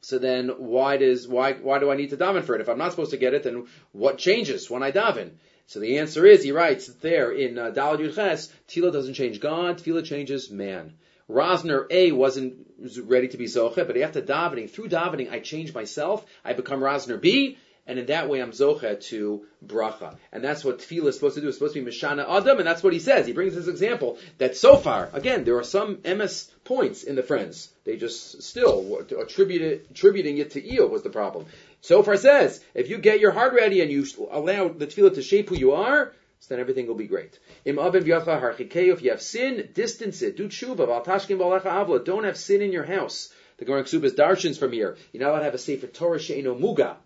so 0.00 0.18
then 0.18 0.48
why 0.48 0.96
does 0.96 1.28
why 1.28 1.52
why 1.52 1.78
do 1.78 1.90
I 1.90 1.96
need 1.96 2.10
to 2.10 2.16
daven 2.16 2.42
for 2.42 2.54
it? 2.54 2.60
If 2.60 2.68
I'm 2.68 2.78
not 2.78 2.90
supposed 2.90 3.12
to 3.12 3.18
get 3.18 3.34
it, 3.34 3.42
then 3.42 3.66
what 3.92 4.18
changes 4.18 4.70
when 4.70 4.82
I 4.82 4.90
daven?" 4.90 5.32
So 5.66 5.80
the 5.80 5.98
answer 5.98 6.24
is, 6.24 6.42
he 6.42 6.52
writes 6.52 6.86
there 6.86 7.30
in 7.30 7.58
uh, 7.58 7.70
Dalad 7.70 7.98
Yuches, 7.98 8.50
tefillah 8.68 8.92
doesn't 8.92 9.14
change 9.14 9.38
God, 9.38 9.78
tefillah 9.78 10.04
changes 10.04 10.50
man. 10.50 10.94
Rosner 11.28 11.86
A 11.90 12.12
wasn't 12.12 12.54
ready 13.04 13.28
to 13.28 13.36
be 13.36 13.44
Zoche, 13.44 13.86
but 13.86 13.96
after 13.96 14.22
davening, 14.22 14.70
through 14.70 14.88
davening, 14.88 15.30
I 15.30 15.40
change 15.40 15.74
myself. 15.74 16.24
I 16.44 16.54
become 16.54 16.80
Rosner 16.80 17.20
B, 17.20 17.58
and 17.86 17.98
in 17.98 18.06
that 18.06 18.28
way 18.28 18.40
I'm 18.40 18.52
Zoche 18.52 19.00
to 19.08 19.44
Bracha. 19.66 20.16
And 20.32 20.42
that's 20.42 20.64
what 20.64 20.78
Tefillah 20.78 21.08
is 21.08 21.16
supposed 21.16 21.34
to 21.34 21.40
do. 21.40 21.48
It's 21.48 21.58
supposed 21.58 21.74
to 21.74 21.84
be 21.84 21.90
Mishana 21.90 22.26
Adam, 22.28 22.58
and 22.58 22.66
that's 22.66 22.82
what 22.82 22.92
he 22.92 22.98
says. 22.98 23.26
He 23.26 23.32
brings 23.32 23.54
this 23.54 23.68
example 23.68 24.18
that 24.38 24.56
Sofar, 24.56 25.10
again, 25.12 25.44
there 25.44 25.58
are 25.58 25.64
some 25.64 25.98
MS 26.04 26.50
points 26.64 27.02
in 27.02 27.14
the 27.14 27.22
friends. 27.22 27.70
They 27.84 27.96
just 27.96 28.42
still 28.42 29.04
attribute 29.20 29.62
it, 29.62 29.86
attributing 29.90 30.38
it 30.38 30.52
to 30.52 30.66
Eo 30.66 30.86
was 30.86 31.02
the 31.02 31.10
problem. 31.10 31.46
Sofar 31.80 32.16
says, 32.16 32.62
if 32.74 32.88
you 32.88 32.98
get 32.98 33.20
your 33.20 33.32
heart 33.32 33.54
ready 33.54 33.80
and 33.80 33.90
you 33.90 34.06
allow 34.30 34.68
the 34.68 34.86
Tefillah 34.86 35.14
to 35.14 35.22
shape 35.22 35.48
who 35.48 35.56
you 35.56 35.72
are, 35.72 36.12
so 36.40 36.54
then 36.54 36.60
everything 36.60 36.86
will 36.86 36.94
be 36.94 37.06
great. 37.06 37.38
Im 37.64 37.78
aben 37.78 38.02
if 38.02 39.02
you 39.02 39.10
have 39.10 39.22
sin, 39.22 39.68
distance 39.74 40.22
it. 40.22 40.36
Do 40.36 40.48
tshuva, 40.48 41.04
tashkim 41.04 41.38
avla. 41.38 42.04
Don't 42.04 42.24
have 42.24 42.36
sin 42.36 42.62
in 42.62 42.72
your 42.72 42.84
house. 42.84 43.32
The 43.58 43.64
Gemara 43.64 43.82
Ksubas 43.82 44.14
darshins 44.14 44.58
from 44.58 44.72
here. 44.72 44.96
You're 45.12 45.22
not 45.22 45.30
allowed 45.30 45.38
to 45.40 45.44
have 45.46 45.54
a 45.54 45.58
Sefer 45.58 45.88
Torah 45.88 46.20
she'eno 46.20 46.54
muga. 46.54 46.96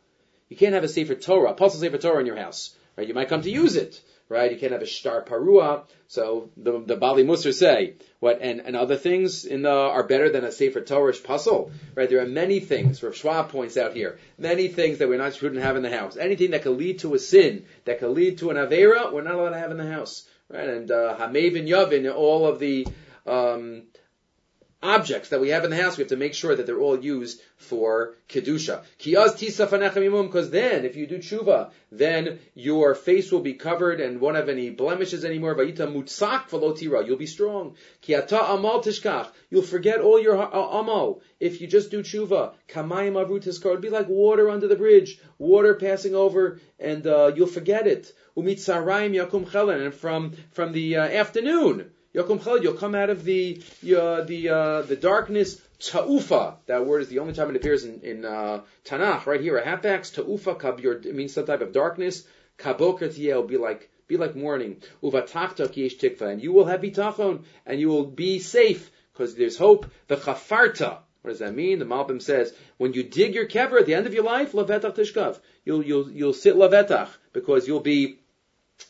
You 0.48 0.56
can't 0.56 0.74
have 0.74 0.84
a 0.84 0.88
Sefer 0.88 1.14
Torah, 1.14 1.52
Apostle 1.52 1.80
Sefer 1.80 1.96
Torah 1.96 2.20
in 2.20 2.26
your 2.26 2.36
house. 2.36 2.76
Right? 2.96 3.08
You 3.08 3.14
might 3.14 3.28
come 3.28 3.42
to 3.42 3.50
use 3.50 3.76
it 3.76 4.02
right? 4.32 4.50
You 4.50 4.58
can't 4.58 4.72
have 4.72 4.82
a 4.82 4.86
star 4.86 5.22
parua. 5.22 5.84
So 6.08 6.50
the 6.56 6.80
the 6.80 6.96
Bali 6.96 7.22
Musar 7.22 7.52
say 7.52 7.94
what 8.18 8.40
and, 8.40 8.60
and 8.60 8.74
other 8.74 8.96
things 8.96 9.44
in 9.44 9.62
the 9.62 9.70
are 9.70 10.06
better 10.06 10.30
than 10.30 10.44
a 10.44 10.50
Sefer 10.50 10.80
Torah 10.80 11.12
puzzle, 11.22 11.70
right? 11.94 12.08
There 12.08 12.22
are 12.22 12.26
many 12.26 12.58
things. 12.60 13.02
Rav 13.02 13.14
Schwab 13.14 13.50
points 13.50 13.76
out 13.76 13.94
here 13.94 14.18
many 14.38 14.68
things 14.68 14.98
that 14.98 15.08
we're 15.08 15.18
not 15.18 15.34
shouldn't 15.34 15.62
have 15.62 15.76
in 15.76 15.82
the 15.82 15.96
house. 15.96 16.16
Anything 16.16 16.52
that 16.52 16.62
could 16.62 16.78
lead 16.78 17.00
to 17.00 17.14
a 17.14 17.18
sin, 17.18 17.66
that 17.84 17.98
could 18.00 18.10
lead 18.10 18.38
to 18.38 18.50
an 18.50 18.56
avera, 18.56 19.12
we're 19.12 19.22
not 19.22 19.34
allowed 19.34 19.50
to 19.50 19.58
have 19.58 19.70
in 19.70 19.76
the 19.76 19.90
house, 19.90 20.26
right? 20.48 20.68
And 20.68 20.90
uh, 20.90 21.16
Hamev 21.18 21.58
and 21.58 21.68
Yavin, 21.68 22.12
all 22.12 22.46
of 22.46 22.58
the 22.58 22.86
um, 23.26 23.84
objects 24.82 25.28
that 25.28 25.40
we 25.40 25.50
have 25.50 25.64
in 25.64 25.70
the 25.70 25.80
house, 25.80 25.96
we 25.96 26.02
have 26.02 26.10
to 26.10 26.16
make 26.16 26.34
sure 26.34 26.54
that 26.54 26.66
they're 26.66 26.80
all 26.80 26.98
used 26.98 27.40
for 27.56 28.16
kedusha. 28.28 28.82
Because 28.98 30.50
then, 30.50 30.84
if 30.84 30.96
you 30.96 31.06
do 31.06 31.18
tshuva, 31.18 31.70
then 31.90 32.38
your 32.54 32.94
face 32.94 33.30
will 33.30 33.40
be 33.40 33.54
covered 33.54 34.00
and 34.00 34.20
won't 34.20 34.36
have 34.36 34.48
any 34.48 34.70
blemishes 34.70 35.24
anymore. 35.24 35.56
You'll 35.62 37.16
be 37.16 37.26
strong. 37.26 37.76
You'll 39.50 39.62
forget 39.62 40.00
all 40.00 40.20
your 40.20 40.36
uh, 40.38 40.80
amal 40.80 41.22
if 41.38 41.60
you 41.60 41.66
just 41.66 41.90
do 41.90 42.02
tshuva. 42.02 42.54
It'll 42.68 43.76
be 43.76 43.90
like 43.90 44.08
water 44.08 44.50
under 44.50 44.68
the 44.68 44.76
bridge, 44.76 45.20
water 45.38 45.74
passing 45.74 46.14
over, 46.14 46.60
and 46.78 47.06
uh, 47.06 47.32
you'll 47.34 47.46
forget 47.46 47.86
it. 47.86 48.12
And 48.34 49.94
from 49.94 50.32
from 50.52 50.72
the 50.72 50.96
uh, 50.96 51.02
afternoon 51.02 51.90
You'll 52.12 52.24
come 52.74 52.94
out 52.94 53.10
of 53.10 53.24
the 53.24 53.62
uh, 53.84 54.22
the 54.22 54.48
uh, 54.48 54.82
the 54.82 54.96
darkness. 54.96 55.60
Ta'ufa, 55.80 56.56
that 56.66 56.86
word 56.86 57.02
is 57.02 57.08
the 57.08 57.18
only 57.18 57.32
time 57.32 57.50
it 57.50 57.56
appears 57.56 57.84
in, 57.84 58.00
in 58.02 58.24
uh, 58.24 58.60
Tanakh, 58.84 59.26
right 59.26 59.40
here, 59.40 59.56
a 59.58 59.64
halfbacks. 59.64 60.14
Ta'ufa 60.14 60.54
kabir, 60.56 60.92
it 60.92 61.14
means 61.14 61.32
some 61.32 61.46
type 61.46 61.60
of 61.60 61.72
darkness. 61.72 62.24
Kaboker 62.58 63.34
will 63.34 63.42
be 63.42 63.56
like 63.56 63.90
be 64.06 64.16
like 64.16 64.36
morning. 64.36 64.76
Uvatachta 65.02 65.68
kiyesh 65.68 65.98
tikva, 65.98 66.30
and 66.30 66.42
you 66.42 66.52
will 66.52 66.66
have 66.66 66.82
bitachon, 66.82 67.44
and 67.66 67.80
you 67.80 67.88
will 67.88 68.04
be 68.04 68.38
safe 68.38 68.90
because 69.12 69.34
there's 69.34 69.56
hope. 69.56 69.86
The 70.08 70.16
chafarta, 70.16 70.98
what 71.22 71.30
does 71.30 71.38
that 71.38 71.54
mean? 71.54 71.78
The 71.78 71.84
Malbim 71.86 72.20
says, 72.20 72.52
when 72.76 72.92
you 72.92 73.02
dig 73.02 73.34
your 73.34 73.46
kever 73.46 73.80
at 73.80 73.86
the 73.86 73.94
end 73.94 74.06
of 74.06 74.14
your 74.14 74.24
life, 74.24 74.52
lavetach 74.52 74.94
tishkav, 74.94 75.40
you'll 75.64 75.82
you'll 75.82 76.10
you'll 76.10 76.34
sit 76.34 76.56
lavetach 76.56 77.08
because 77.32 77.66
you'll 77.66 77.80
be 77.80 78.18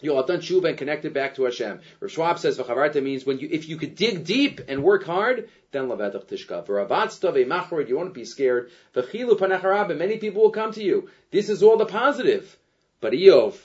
You'll 0.00 0.16
have 0.16 0.26
done 0.26 0.40
tshuva 0.40 0.70
and 0.70 0.78
connected 0.78 1.12
back 1.12 1.36
to 1.36 1.44
Hashem. 1.44 1.80
Rav 2.00 2.10
Schwab 2.10 2.38
says 2.38 2.58
v'chavarta 2.58 3.02
means 3.02 3.24
when 3.24 3.38
you, 3.38 3.48
if 3.50 3.68
you 3.68 3.76
could 3.76 3.94
dig 3.94 4.24
deep 4.24 4.60
and 4.68 4.82
work 4.82 5.04
hard, 5.04 5.48
then 5.70 5.88
lavedach 5.88 6.26
tishkav. 6.26 6.66
V'ravatzta 6.66 7.32
ve'machor, 7.32 7.88
you 7.88 7.96
won't 7.96 8.14
be 8.14 8.24
scared. 8.24 8.70
V'chilu 8.94 9.38
panacharab, 9.38 9.96
many 9.96 10.18
people 10.18 10.42
will 10.42 10.50
come 10.50 10.72
to 10.72 10.82
you. 10.82 11.08
This 11.30 11.48
is 11.48 11.62
all 11.62 11.76
the 11.76 11.86
positive. 11.86 12.56
But 13.00 13.12
Iyov, 13.12 13.56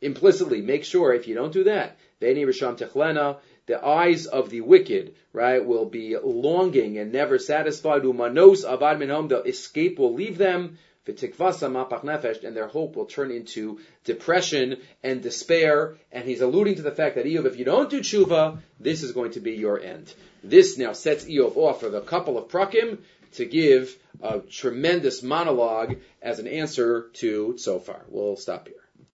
implicitly, 0.00 0.60
make 0.60 0.84
sure 0.84 1.12
if 1.12 1.28
you 1.28 1.34
don't 1.34 1.52
do 1.52 1.64
that, 1.64 1.98
ve'ni 2.20 2.46
risham 2.46 2.78
techlena, 2.78 3.38
the 3.66 3.84
eyes 3.84 4.26
of 4.26 4.48
the 4.50 4.60
wicked, 4.60 5.14
right, 5.32 5.64
will 5.64 5.86
be 5.86 6.16
longing 6.16 6.98
and 6.98 7.12
never 7.12 7.38
satisfied. 7.38 8.02
Umanos 8.02 8.64
avad 8.64 8.98
minhom, 8.98 9.28
the 9.28 9.42
escape 9.42 9.98
will 9.98 10.14
leave 10.14 10.38
them 10.38 10.78
and 11.06 12.56
their 12.56 12.66
hope 12.66 12.96
will 12.96 13.06
turn 13.06 13.30
into 13.30 13.80
depression 14.04 14.76
and 15.02 15.22
despair. 15.22 15.96
And 16.12 16.24
he's 16.24 16.40
alluding 16.40 16.76
to 16.76 16.82
the 16.82 16.90
fact 16.90 17.14
that 17.14 17.26
Iyov, 17.26 17.46
if 17.46 17.58
you 17.58 17.64
don't 17.64 17.90
do 17.90 18.00
tshuva, 18.00 18.58
this 18.80 19.02
is 19.02 19.12
going 19.12 19.32
to 19.32 19.40
be 19.40 19.52
your 19.52 19.80
end. 19.80 20.12
This 20.42 20.78
now 20.78 20.92
sets 20.92 21.24
Iyov 21.24 21.56
off 21.56 21.80
for 21.80 21.94
a 21.94 22.00
couple 22.00 22.38
of 22.38 22.48
prakim 22.48 22.98
to 23.34 23.44
give 23.44 23.96
a 24.22 24.40
tremendous 24.40 25.22
monologue 25.22 25.96
as 26.22 26.38
an 26.38 26.46
answer 26.46 27.08
to 27.14 27.56
Sofar. 27.58 28.02
We'll 28.08 28.36
stop 28.36 28.68
here. 28.68 28.85